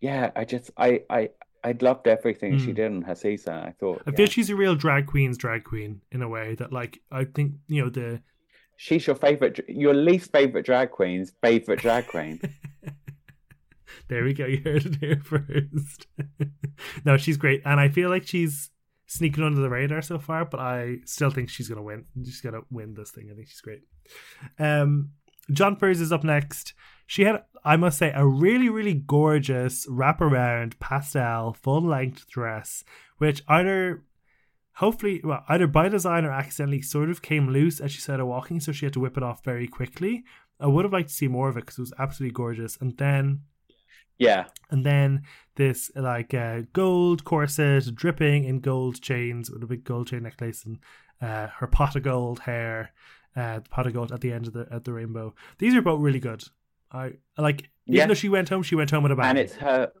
[0.00, 1.30] Yeah, I just I I
[1.64, 2.74] I loved everything she Mm.
[2.76, 3.54] did in her season.
[3.54, 4.16] I thought I yeah.
[4.16, 7.54] feel she's a real drag queen's drag queen in a way that like I think
[7.66, 8.22] you know the
[8.76, 12.40] she's your favorite, your least favorite drag queen's favorite drag queen.
[14.08, 14.46] there we go.
[14.46, 16.06] You heard it here first.
[17.04, 18.70] no, she's great, and I feel like she's
[19.08, 20.44] sneaking under the radar so far.
[20.44, 22.04] But I still think she's gonna win.
[22.24, 23.28] She's gonna win this thing.
[23.32, 23.82] I think she's great.
[24.58, 25.10] Um,
[25.50, 26.74] Jonbers is up next.
[27.06, 32.84] She had, I must say, a really, really gorgeous wraparound pastel full length dress,
[33.16, 34.04] which either,
[34.74, 38.60] hopefully, well, either by design or accidentally sort of came loose as she started walking,
[38.60, 40.22] so she had to whip it off very quickly.
[40.60, 42.76] I would have liked to see more of it because it was absolutely gorgeous.
[42.78, 43.42] And then
[44.18, 45.22] Yeah, and then
[45.56, 50.64] this like uh, gold corset dripping in gold chains with a big gold chain necklace
[50.64, 50.78] and
[51.22, 52.92] uh, her pot of gold hair
[53.36, 55.82] uh, the pot of gold at the end of the at the rainbow these are
[55.82, 56.42] both really good
[56.92, 58.06] i like even Yeah.
[58.06, 59.92] though she went home she went home with a bang and it's her.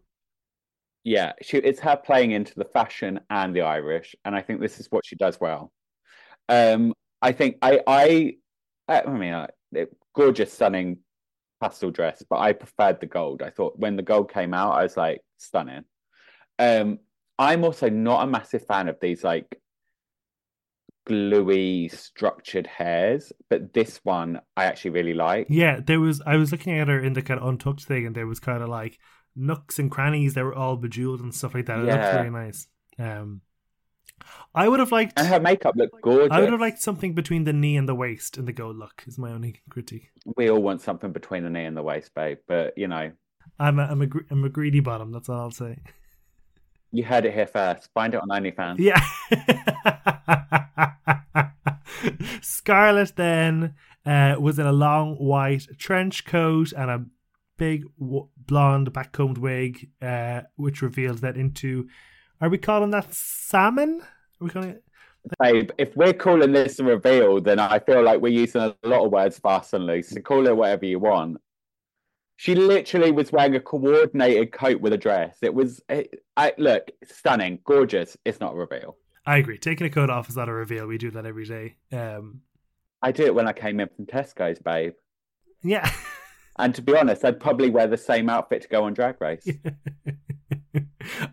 [1.04, 4.78] Yeah, she it's her playing into the fashion and the Irish, and I think this
[4.80, 5.72] is what she does well.
[6.48, 6.92] Um,
[7.22, 8.34] I think I I
[8.88, 9.46] I mean, uh,
[10.14, 10.98] gorgeous, stunning
[11.60, 13.42] pastel dress, but I preferred the gold.
[13.42, 15.84] I thought when the gold came out, I was like stunning.
[16.58, 16.98] Um,
[17.38, 19.60] I'm also not a massive fan of these like
[21.06, 25.46] gluey structured hairs, but this one I actually really like.
[25.48, 28.14] yeah there was i was looking at her in the kind of untucked thing and
[28.14, 28.98] there was kind of like
[29.34, 32.10] nooks and crannies that were all bejeweled and stuff like that it looked Yeah.
[32.10, 32.66] very nice
[32.98, 33.40] um
[34.54, 36.28] i would have liked And her makeup looked gorgeous.
[36.30, 39.04] I would have liked something between the knee and the waist in the gold look.
[39.06, 40.10] Is my only critique.
[40.36, 42.38] We all want something between the knee and the waist, babe.
[42.46, 43.12] But you know,
[43.58, 45.12] I'm a, I'm a, I'm a greedy bottom.
[45.12, 45.78] That's all I'll say.
[46.92, 47.90] you heard it here first.
[47.94, 48.78] Find it on OnlyFans.
[48.78, 49.00] Yeah.
[52.42, 53.74] Scarlet then
[54.06, 57.04] uh, was in a long white trench coat and a
[57.56, 61.88] big w- blonde backcombed wig, uh, which revealed that into.
[62.40, 64.00] Are we calling that salmon?
[64.00, 64.84] Are we calling it?
[65.40, 69.04] Babe, if we're calling this a reveal, then I feel like we're using a lot
[69.04, 70.10] of words fast and loose.
[70.10, 71.38] So call it whatever you want.
[72.36, 75.38] She literally was wearing a coordinated coat with a dress.
[75.42, 78.16] It was, it, I look stunning, gorgeous.
[78.24, 78.96] It's not a reveal.
[79.26, 79.58] I agree.
[79.58, 80.86] Taking a coat off is not a reveal.
[80.86, 81.76] We do that every day.
[81.92, 82.42] Um,
[83.02, 84.94] I do it when I came in from Tesco's, babe.
[85.62, 85.90] yeah.
[86.60, 89.46] And to be honest, I'd probably wear the same outfit to go on Drag Race.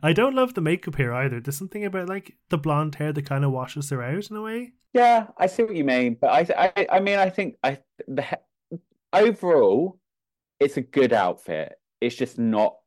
[0.03, 1.39] I don't love the makeup here either.
[1.39, 4.41] There's something about like the blonde hair that kind of washes her out in a
[4.41, 4.73] way.
[4.93, 8.25] Yeah, I see what you mean, but I, I, I mean, I think I the
[9.11, 9.99] overall,
[10.59, 11.73] it's a good outfit.
[11.99, 12.77] It's just not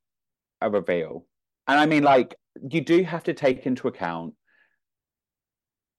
[0.61, 1.27] a reveal,
[1.67, 2.35] and I mean, like
[2.71, 4.35] you do have to take into account,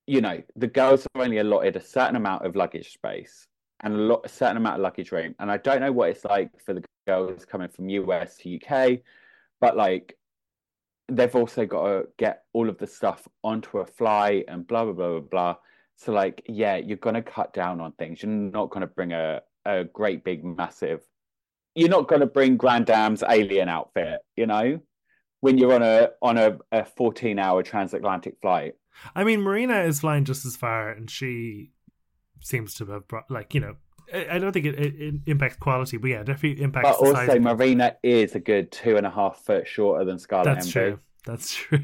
[0.08, 3.46] you know, the girls are only allotted a certain amount of luggage space
[3.82, 6.26] and a lot, a certain amount of luggage room, and I don't know what it's
[6.26, 9.00] like for the girls coming from US to UK,
[9.62, 10.16] but like
[11.10, 14.94] they've also got to get all of the stuff onto a flight and blah blah
[14.94, 15.56] blah blah blah.
[15.98, 18.24] So like, yeah, you're gonna cut down on things.
[18.24, 21.02] You're not gonna bring a a great big massive.
[21.76, 24.80] You're not gonna bring Grande Dame's alien outfit, you know,
[25.42, 28.76] when you're on a on a, a 14 hour transatlantic flight.
[29.16, 31.72] I mean, Marina is flying just as far, and she
[32.42, 33.76] seems to have brought, like, you know,
[34.14, 36.90] I don't think it, it, it impacts quality, but yeah, definitely impacts.
[36.90, 40.06] But the size also, of- Marina is a good two and a half foot shorter
[40.06, 41.00] than Scarlet That's true.
[41.26, 41.80] That's true.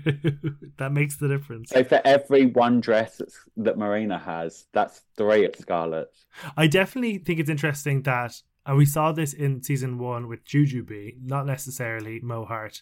[0.78, 1.70] that makes the difference.
[1.70, 3.22] So for every one dress
[3.58, 6.26] that Marina has, that's three at Scarlet's.
[6.58, 11.18] I definitely think it's interesting that, and we saw this in season one with Jujubee,
[11.24, 12.82] not necessarily Mo Heart,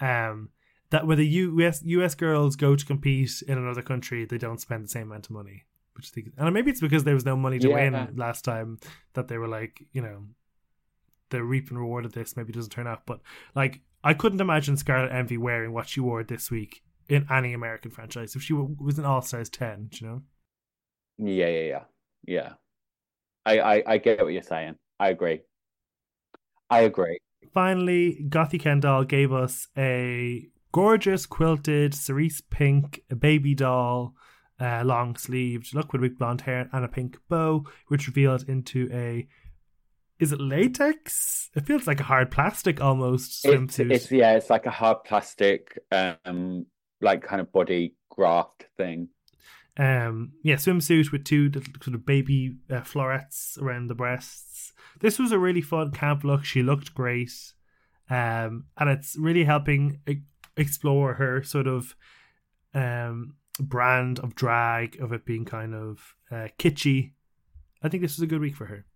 [0.00, 0.50] um,
[0.90, 4.84] that when the US US girls go to compete in another country, they don't spend
[4.84, 5.64] the same amount of money.
[5.96, 7.74] Which I think, and maybe it's because there was no money to Yeah.
[7.90, 8.80] win last time
[9.12, 10.24] that they were like, you know,
[11.30, 13.06] the reap and reward of this maybe doesn't turn out.
[13.06, 13.20] But
[13.54, 17.90] like, I couldn't imagine Scarlet Envy wearing what she wore this week in any American
[17.90, 19.88] franchise if she was an All Stars ten.
[19.90, 20.22] do You know.
[21.18, 21.84] Yeah, yeah, yeah,
[22.26, 22.52] yeah.
[23.46, 24.74] I, I, I get what you're saying.
[24.98, 25.42] I agree.
[26.70, 27.18] I agree.
[27.52, 34.14] finally, Gothy Kendoll gave us a gorgeous quilted cerise pink baby doll,
[34.60, 38.88] uh, long sleeved look with big blonde hair and a pink bow, which revealed into
[38.92, 39.26] a.
[40.20, 41.50] Is it latex?
[41.56, 43.90] It feels like a hard plastic almost It's, swimsuit.
[43.92, 46.66] it's yeah, it's like a hard plastic, um,
[47.00, 49.08] like kind of body graft thing.
[49.76, 51.50] um, yeah, swimsuit with two
[51.82, 54.72] sort of baby uh, florets around the breasts.
[55.00, 56.44] This was a really fun camp look.
[56.44, 57.32] She looked great,
[58.08, 59.98] um, and it's really helping
[60.56, 61.96] explore her sort of
[62.72, 67.12] um brand of drag of it being kind of uh, kitschy.
[67.82, 68.86] I think this was a good week for her.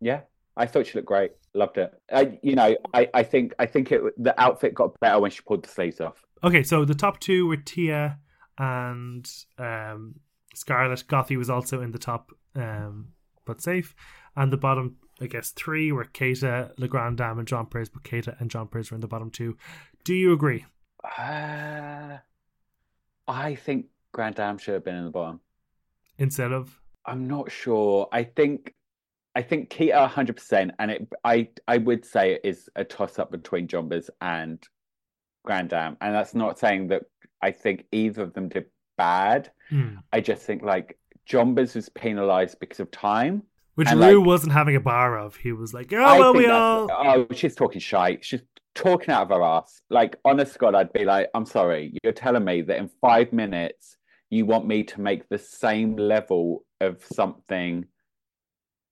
[0.00, 0.20] Yeah,
[0.56, 1.32] I thought she looked great.
[1.54, 1.92] Loved it.
[2.12, 5.40] I, you know, I, I think I think it the outfit got better when she
[5.42, 6.24] pulled the sleeves off.
[6.44, 8.18] Okay, so the top two were Tia
[8.58, 10.16] and um,
[10.54, 11.04] Scarlet.
[11.08, 13.08] Gothy was also in the top, um,
[13.44, 13.94] but safe.
[14.36, 18.50] And the bottom, I guess, three were Keta, Legrand Dam, and Jonbers, but Keta and
[18.50, 19.56] Jonbers were in the bottom two.
[20.04, 20.64] Do you agree?
[21.02, 22.18] Uh,
[23.28, 25.40] I think Grande Dame should have been in the bottom.
[26.18, 28.08] Instead of I'm not sure.
[28.12, 28.74] I think
[29.34, 33.30] I think Keta 100%, and it I I would say it is a toss up
[33.30, 34.62] between Jonbers and
[35.44, 37.02] Grande Dame, and that's not saying that
[37.42, 38.66] I think either of them did
[38.96, 39.50] bad.
[39.70, 39.96] Hmm.
[40.12, 40.98] I just think like
[41.28, 43.42] Jonbers was penalized because of time.
[43.76, 45.36] which And, Ru like- wasn't having a bar of.
[45.36, 48.24] He was like, "Oh I well, we all." Oh, she's talking shite.
[48.24, 48.42] She's
[48.74, 49.80] talking out of our ass.
[49.90, 53.96] Like, honest God, I'd be like, I'm sorry, you're telling me that in five minutes
[54.30, 57.86] you want me to make the same level of something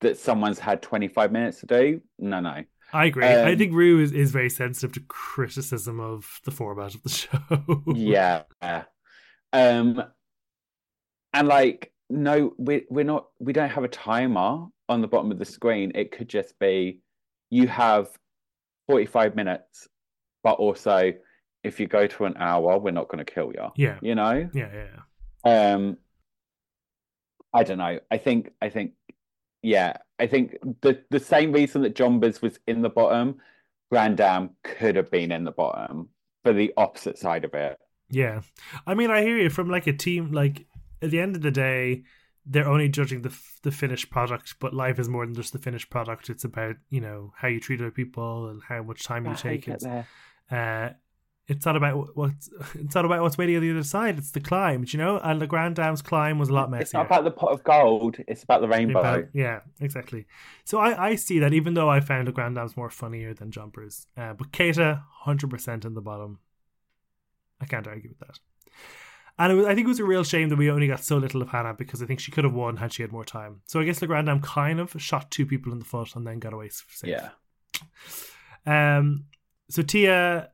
[0.00, 2.00] that someone's had 25 minutes to do?
[2.18, 2.64] No, no.
[2.92, 3.24] I agree.
[3.24, 7.08] I um, think Ru is, is very sensitive to criticism of the format of the
[7.08, 7.82] show.
[7.94, 8.42] Yeah.
[9.52, 10.02] Um,
[11.32, 15.38] and like, no, we we're not we don't have a timer on the bottom of
[15.38, 15.92] the screen.
[15.94, 17.00] It could just be
[17.50, 18.08] you have
[18.88, 19.88] 45 minutes,
[20.42, 21.12] but also
[21.64, 23.68] if you go to an hour, we're not going to kill you.
[23.76, 24.48] yeah, You know?
[24.52, 24.86] yeah, yeah.
[25.44, 25.72] yeah.
[25.74, 25.96] Um,
[27.52, 27.98] I don't know.
[28.10, 28.92] I think I think
[29.62, 33.36] yeah, I think the the same reason that Jonbers was in the bottom,
[33.90, 36.10] Grande Dame could have been in the bottom
[36.44, 37.78] for the opposite side of it.
[38.10, 38.42] Yeah,
[38.86, 40.32] I mean, I hear you from like a team.
[40.32, 40.66] Like
[41.02, 42.02] at the end of the day,
[42.48, 45.58] they're only judging the f- the finished product, but life is more than just the
[45.58, 46.30] finished product.
[46.30, 49.66] It's about you know how you treat other people and how much time you take.
[49.68, 49.84] It's,
[50.50, 50.90] uh,
[51.48, 54.18] it's not about what- what's it's not about what's waiting on the other side.
[54.18, 55.18] It's the climb, you know.
[55.18, 56.82] And the Grande Dame's climb was a lot messier.
[56.82, 58.98] It's not about the pot of gold, it's about the rainbow.
[59.00, 60.26] About- yeah, exactly.
[60.64, 63.50] So I, I see that even though I found the Grande Dame's more funnier than
[63.50, 66.38] Jonbers, uh, but Keta, hundred percent in the bottom.
[67.60, 68.38] I can't argue with that.
[69.38, 71.18] And it was, I think it was a real shame that we only got so
[71.18, 73.60] little of Hannah because I think she could have won had she had more time.
[73.66, 76.38] So I guess the Grand kind of shot two people in the foot and then
[76.38, 77.10] got away safe.
[77.10, 77.30] Yeah.
[78.66, 79.24] Um.
[79.68, 80.50] So Tia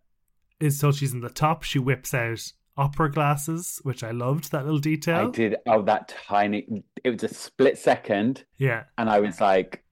[0.61, 1.63] is told she's in the top.
[1.63, 2.41] She whips out
[2.77, 5.29] opera glasses, which I loved that little detail.
[5.29, 8.85] I did oh that tiny it was a split second Yeah.
[8.97, 9.85] and I was like,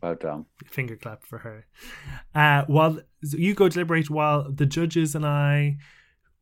[0.00, 0.46] well done.
[0.66, 1.66] finger clap for her.
[2.34, 5.78] Uh, while so you go deliberate, while the judges and I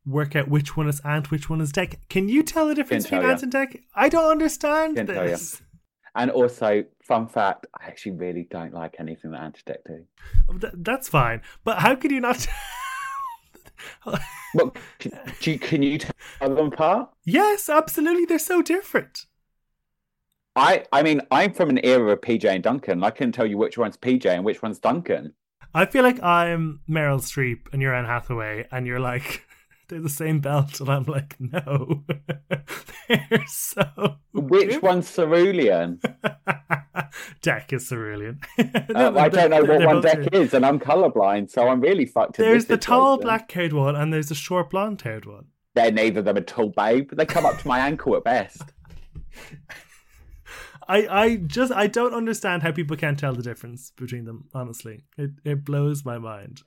[0.05, 1.95] work out which one is Ant, which one is Dec.
[2.09, 3.81] Can you tell the difference Can't between Ant and Dec?
[3.95, 5.61] I don't understand Can't this.
[6.15, 10.05] And also, fun fact, I actually really don't like anything that Ant and Dec do.
[10.49, 12.47] Oh, Th- that's fine, but how could you not?
[14.53, 17.09] What can, do you, can you tell them apart?
[17.25, 18.25] yes, absolutely.
[18.25, 19.25] They're so different.
[20.55, 23.03] I I mean, I'm from an era of PJ and Duncan.
[23.03, 25.33] I can tell you which one's PJ and which one's Duncan.
[25.73, 29.45] I feel like I'm Meryl Streep and you're Anne Hathaway, and you're like
[29.91, 32.03] they're the same belt, and I'm like, no,
[33.09, 34.15] they're so.
[34.33, 35.99] Which one's cerulean?
[37.43, 38.39] Dec is cerulean.
[38.95, 42.39] Uh, I don't know what one Dec is, and I'm colorblind, so I'm really fucked.
[42.39, 45.45] in There's the tall black haired one, and there's the short blonde haired one.
[45.75, 47.11] They're neither of them a tall babe.
[47.13, 48.63] They come up to my ankle at best.
[50.87, 54.45] I, I just I don't understand how people can't tell the difference between them.
[54.53, 56.61] Honestly, it it blows my mind.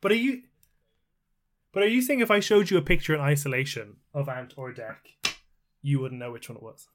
[0.00, 0.42] But are you?
[1.72, 4.72] But are you saying if I showed you a picture in isolation of Ant or
[4.72, 4.96] Dec,
[5.82, 6.88] you wouldn't know which one it was?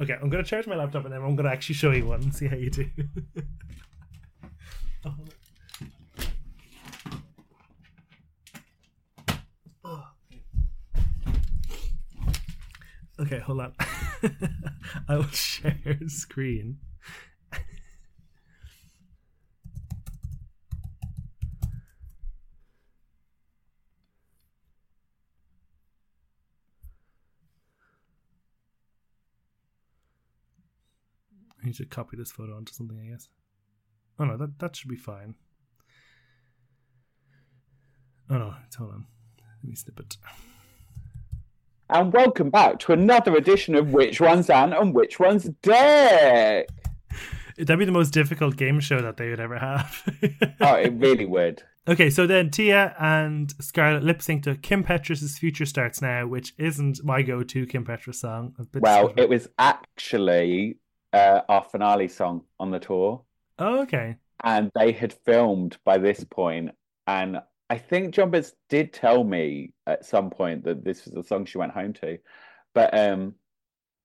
[0.00, 2.34] Okay, I'm gonna charge my laptop and then I'm gonna actually show you one and
[2.34, 2.88] see how you do.
[13.22, 13.72] Okay, hold on.
[15.08, 16.78] I will share screen.
[31.72, 33.28] Need to copy this photo onto something, I guess.
[34.18, 35.36] Oh no, that that should be fine.
[38.28, 39.06] Oh no, hold on.
[39.62, 40.18] Let me snip it.
[41.88, 46.64] And welcome back to another edition of Which One's Ant and Which One's Dec.
[47.56, 50.02] That'd be the most difficult game show that they would ever have.
[50.60, 51.62] Oh, it really would.
[51.88, 56.52] okay, so then Tia and Scarlet lip sync to Kim Petras' Future Starts Now, which
[56.58, 58.54] isn't my go to Kim Petras song.
[58.74, 60.76] Well, it was actually
[61.12, 63.22] uh, our finale song on the tour,
[63.58, 64.16] Oh, okay.
[64.44, 66.70] and they had filmed by this point,
[67.06, 67.38] and
[67.70, 71.58] I think Jonbers did tell me at some point that this was the song she
[71.58, 72.18] went home to,
[72.74, 73.34] but um,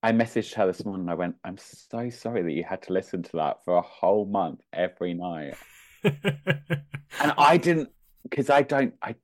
[0.03, 1.10] I messaged her this morning.
[1.10, 4.26] I went, "I'm so sorry that you had to listen to that for a whole
[4.26, 5.55] month every night."
[6.03, 7.89] and I didn't
[8.24, 9.16] because I don't I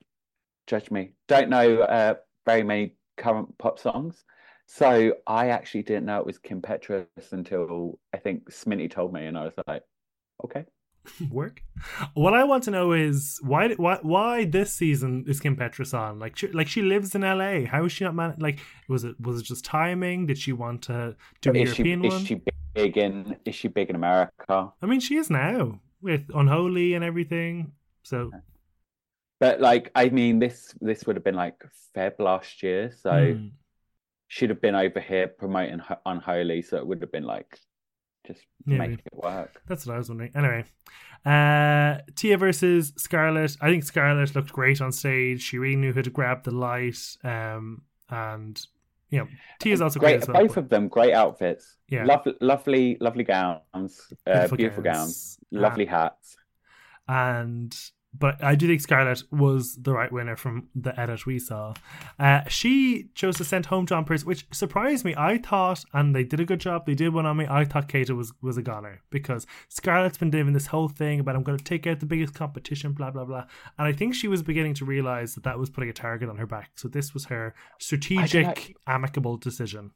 [0.68, 2.16] judge me don't know uh,
[2.46, 4.24] very many current pop songs
[4.66, 9.26] so I actually didn't know it was Kim Petras until I think Sminty told me
[9.26, 9.84] and I was like
[10.44, 10.66] okay
[11.32, 11.62] Work.
[12.14, 16.20] What I want to know is why why why this season is Kim Petras on?
[16.20, 17.66] Like she, like she lives in LA.
[17.66, 18.36] How is she not man?
[18.40, 20.28] Like was it was it just timing?
[20.28, 22.42] Did she want to do a is she European is she
[22.74, 27.04] big in is she big in America I mean, she is now with Unholy and
[27.04, 27.74] everything.
[28.04, 28.32] So
[29.40, 31.62] but like I mean this this would have been like
[31.96, 33.48] Feb last year so hmm.
[34.34, 37.60] She'd have been over here promoting Unholy so it would have been like
[38.26, 40.32] just Yeah, make it work That's what I was wondering.
[40.36, 40.66] Anyway,
[41.24, 43.56] uh, Tia versus Scarlet.
[43.62, 45.44] I think Scarlet looked great on stage.
[45.44, 46.98] She really knew how to grab the light.
[47.24, 48.60] Um, and
[49.12, 49.28] you know,
[49.60, 50.42] Tia's also great, great as well.
[50.48, 52.04] both of them great outfits Yeah.
[52.06, 53.62] lovely lovely lovely gowns
[54.26, 55.38] uh, beautiful, gowns, gowns.
[55.52, 56.38] lovely hats
[57.08, 57.78] and
[58.18, 61.74] but I do think Scarlet was the right winner from the edit we saw.
[62.20, 65.16] Uh, she chose to send home Jonbers, which surprised me.
[65.18, 66.86] I thought, and they did a good job.
[66.86, 67.48] They did one on me.
[67.50, 71.36] I thought Keta was was a goner because Scarlet's been doing this whole thing about
[71.36, 73.46] I'm going to take out the biggest competition, blah blah blah.
[73.78, 76.38] And I think she was beginning to realize that that was putting a target on
[76.38, 76.72] her back.
[76.76, 79.92] So this was her strategic, amicable decision.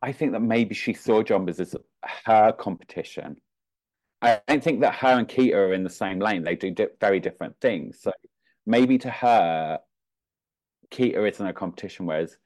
[0.00, 1.76] I think that maybe she saw Jonbers as
[2.24, 3.36] her competition.
[4.22, 6.44] I don't think that her and Keta are in the same lane.
[6.44, 8.00] They do di- very different things.
[8.00, 8.12] So
[8.66, 9.78] maybe to her,
[10.90, 12.36] Keta isn't a competition, whereas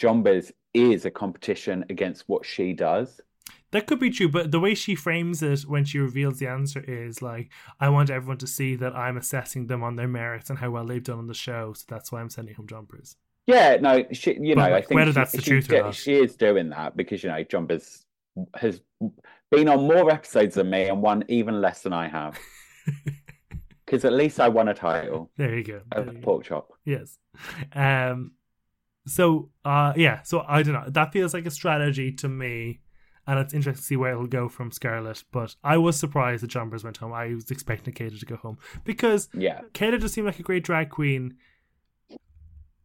[0.00, 3.20] Jonbers is a competition against what she does.
[3.72, 6.82] That could be true, but the way she frames it when she reveals the answer
[6.86, 10.58] is like, I want everyone to see that I'm assessing them on their merits and
[10.58, 13.14] how well they've done on the show, so that's why I'm sending home Jonbers.
[13.46, 15.82] Yeah, no, she, you But, know, I think whether she- that's the she truth or
[15.82, 15.94] not.
[15.94, 18.04] she is doing that because you know Jonbers
[18.54, 18.80] has
[19.50, 22.38] been on more episodes than me and won even less than I have.
[23.86, 25.80] Because at least I won a title There you go.
[25.90, 26.20] There you go.
[26.20, 26.68] pork chop.
[26.84, 27.18] Yes.
[27.72, 28.32] Um.
[29.04, 30.22] So, uh, yeah.
[30.22, 30.84] So I don't know.
[30.88, 32.82] That feels like a strategy to me,
[33.26, 35.24] and it's interesting to see where it'll go from Scarlet.
[35.32, 37.12] But I was surprised that Jonbers went home.
[37.12, 40.62] I was expecting Keta to go home because Yeah, Keta just seemed like a great
[40.62, 41.34] drag queen.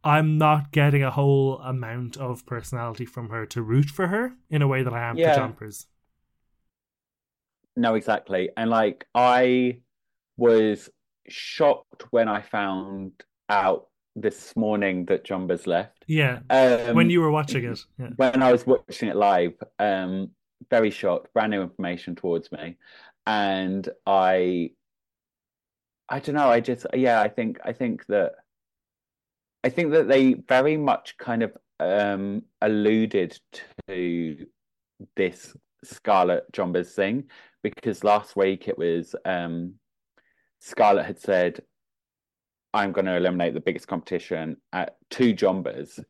[0.02, 4.60] I'm not getting a whole amount of personality from her to root for her in
[4.62, 5.34] a way that I am Yeah.
[5.34, 5.86] for Jonbers.
[7.76, 8.50] No, exactly.
[8.56, 9.80] And like I
[10.36, 10.88] was
[11.28, 13.12] shocked when I found
[13.48, 16.04] out this morning that Jonbers left.
[16.06, 16.40] Yeah.
[16.48, 17.78] Um, when you were watching it.
[17.98, 18.10] Yeah.
[18.16, 20.30] when I was watching it live, um,
[20.70, 22.78] very shocked, brand new information towards me,
[23.26, 24.70] and I,
[26.08, 28.32] I don't know, I just, yeah, I think, I think that,
[29.62, 33.38] I think that they very much kind of um alluded
[33.86, 34.46] to
[35.14, 35.54] this
[35.86, 37.24] Scarlet Jonbers thing
[37.62, 39.74] because last week it was um
[40.60, 41.60] Scarlet had said,
[42.74, 46.02] I'm going to eliminate the biggest competition at two Jonbers.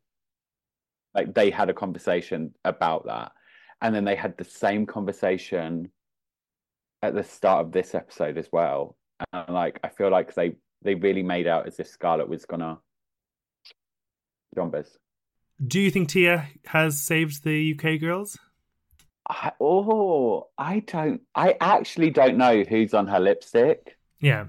[1.15, 3.33] Like they had a conversation about that.
[3.81, 5.91] And then they had the same conversation
[7.03, 8.97] at the start of this episode as well.
[9.33, 12.79] And like I feel like they they really made out as if Scarlet was gonna
[14.57, 14.89] Jonbers.
[15.65, 18.39] Do you think Tia has saved the UK girls?
[19.29, 21.23] I, oh, I don't.
[21.35, 23.97] I actually don't know who's on her lipstick.
[24.21, 24.47] Yeah.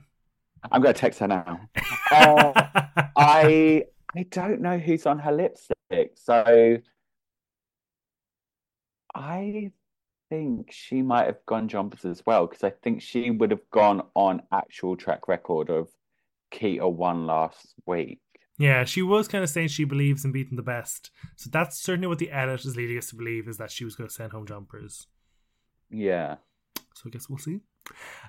[0.72, 1.62] I'm going to text her now.
[2.10, 2.54] Uh,
[3.18, 3.84] I
[4.16, 6.78] I don't know who's on her lipstick, so
[9.14, 9.72] I
[10.30, 14.04] think she might have gone Jonbers as well because I think she would have gone
[14.16, 15.90] on actual track record of
[16.54, 18.20] Keta won last week.
[18.58, 21.12] Yeah, she was kind of saying she believes in beating the best.
[21.36, 23.96] So that's certainly what the edit is leading us to believe is that she was
[23.96, 25.06] going to send home Jonbers.
[25.92, 26.38] Yeah.
[26.96, 27.60] So I guess we'll see.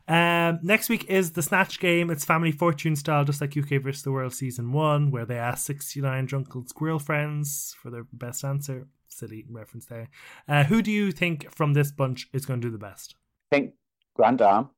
[0.06, 2.10] Um, next week is the Snatch game.
[2.10, 5.66] It's family fortune style, just like UK versus the World season one, where they ask
[5.66, 8.86] 69 drunken squirrel friends for their best answer.
[9.08, 10.10] Silly reference there.
[10.46, 13.16] Uh, who do you think from this bunch is going to do the best?
[13.50, 13.74] I think
[14.14, 14.68] Grande Dame,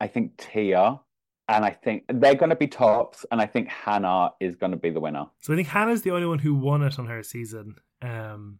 [0.00, 1.00] I think Tia,
[1.48, 4.76] and I think they're going to be tops, and I think Hannah is going to
[4.78, 5.26] be the winner.
[5.40, 7.76] So I think Hannah's the only one who won it on her season.
[8.02, 8.58] Um,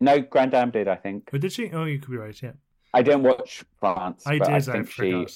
[0.00, 1.28] No, Grande Dame did, I think.
[1.32, 1.70] But did she?
[1.72, 2.40] Oh, you could be right.
[2.40, 2.52] Yeah,
[2.94, 4.42] I didn't watch France, I did.
[4.48, 5.26] I I, think she.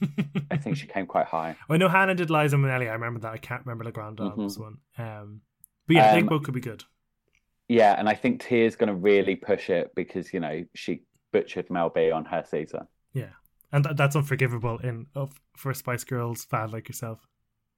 [0.50, 1.56] I think she came quite high.
[1.68, 2.88] I know Hannah did Liza Minnelli.
[2.88, 3.32] I remember that.
[3.32, 4.36] I can't remember the Grande Mhm.
[4.36, 4.78] Dame's one.
[4.98, 5.40] Um,
[5.86, 6.84] but yeah, I think Um, both could be good.
[7.68, 11.02] Yeah, and I think Tia's going to really push it because you know she
[11.32, 12.86] butchered Mel B on her season.
[13.74, 17.26] And th- that's unforgivable in of for a Spice Girls fan like yourself.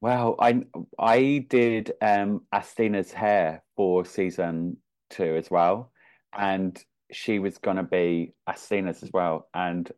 [0.03, 0.63] Well, I
[0.99, 4.77] I did um Asttina's hair for season
[5.09, 5.91] two as well,
[6.37, 6.79] and
[7.13, 9.49] she was gonna be Asttina's as well.
[9.55, 9.91] And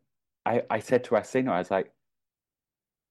[0.45, 1.91] I I said to Astina, I was like,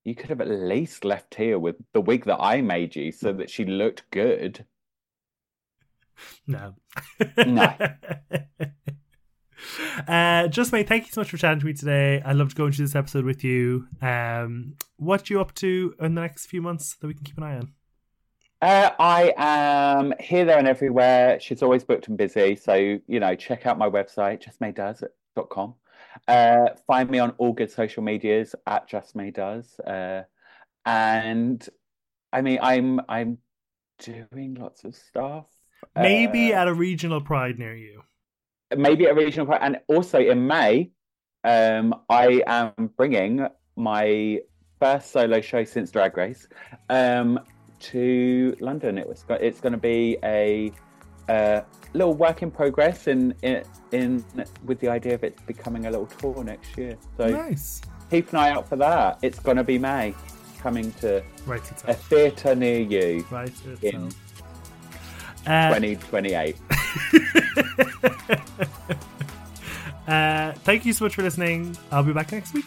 [0.05, 3.35] you could have at least left here with the wig that I made you so
[3.35, 4.65] that she looked good.
[6.49, 6.75] No.
[7.47, 7.77] No.
[10.07, 12.23] Uh, Just May, thank you so much for chatting to me today.
[12.25, 13.87] I loved going through this episode with you.
[14.01, 17.43] Um, what you up to in the next few months that we can keep an
[17.43, 17.73] eye on?
[18.61, 21.39] Uh, I am here, there, and everywhere.
[21.41, 22.57] She's always booked and busy.
[22.57, 25.75] So, you know, check out my website, justmaydoes.com.
[26.27, 29.79] Uh, find me on all good social medias at justmaydoes.
[29.87, 30.25] Uh,
[30.87, 31.69] and
[32.33, 33.39] I mean, I'm I'm
[34.01, 35.47] doing lots of stuff.
[35.95, 38.03] Maybe Uh, at a regional pride near you.
[38.77, 39.61] Maybe at regional pride.
[39.63, 40.91] And also in May,
[41.45, 43.47] um, I am bringing
[43.77, 44.41] my
[44.81, 46.49] first solo show since Drag Race
[46.89, 47.41] um,
[47.81, 48.99] to London.
[48.99, 50.73] It was it's going to be a,
[51.29, 51.61] uh
[51.95, 53.63] little work in progress, in, in
[53.93, 54.25] in
[54.65, 56.97] with the idea of it becoming a little tour next year.
[57.17, 57.81] So nice.
[58.11, 59.19] keep an eye out for that.
[59.23, 60.15] It's going to be May,
[60.59, 61.23] coming to
[61.87, 63.53] a theatre near you Right
[63.83, 64.11] in.
[65.47, 66.57] Uh, 2028.
[70.09, 71.77] uh, thank you so much for listening.
[71.91, 72.67] I'll be back next week.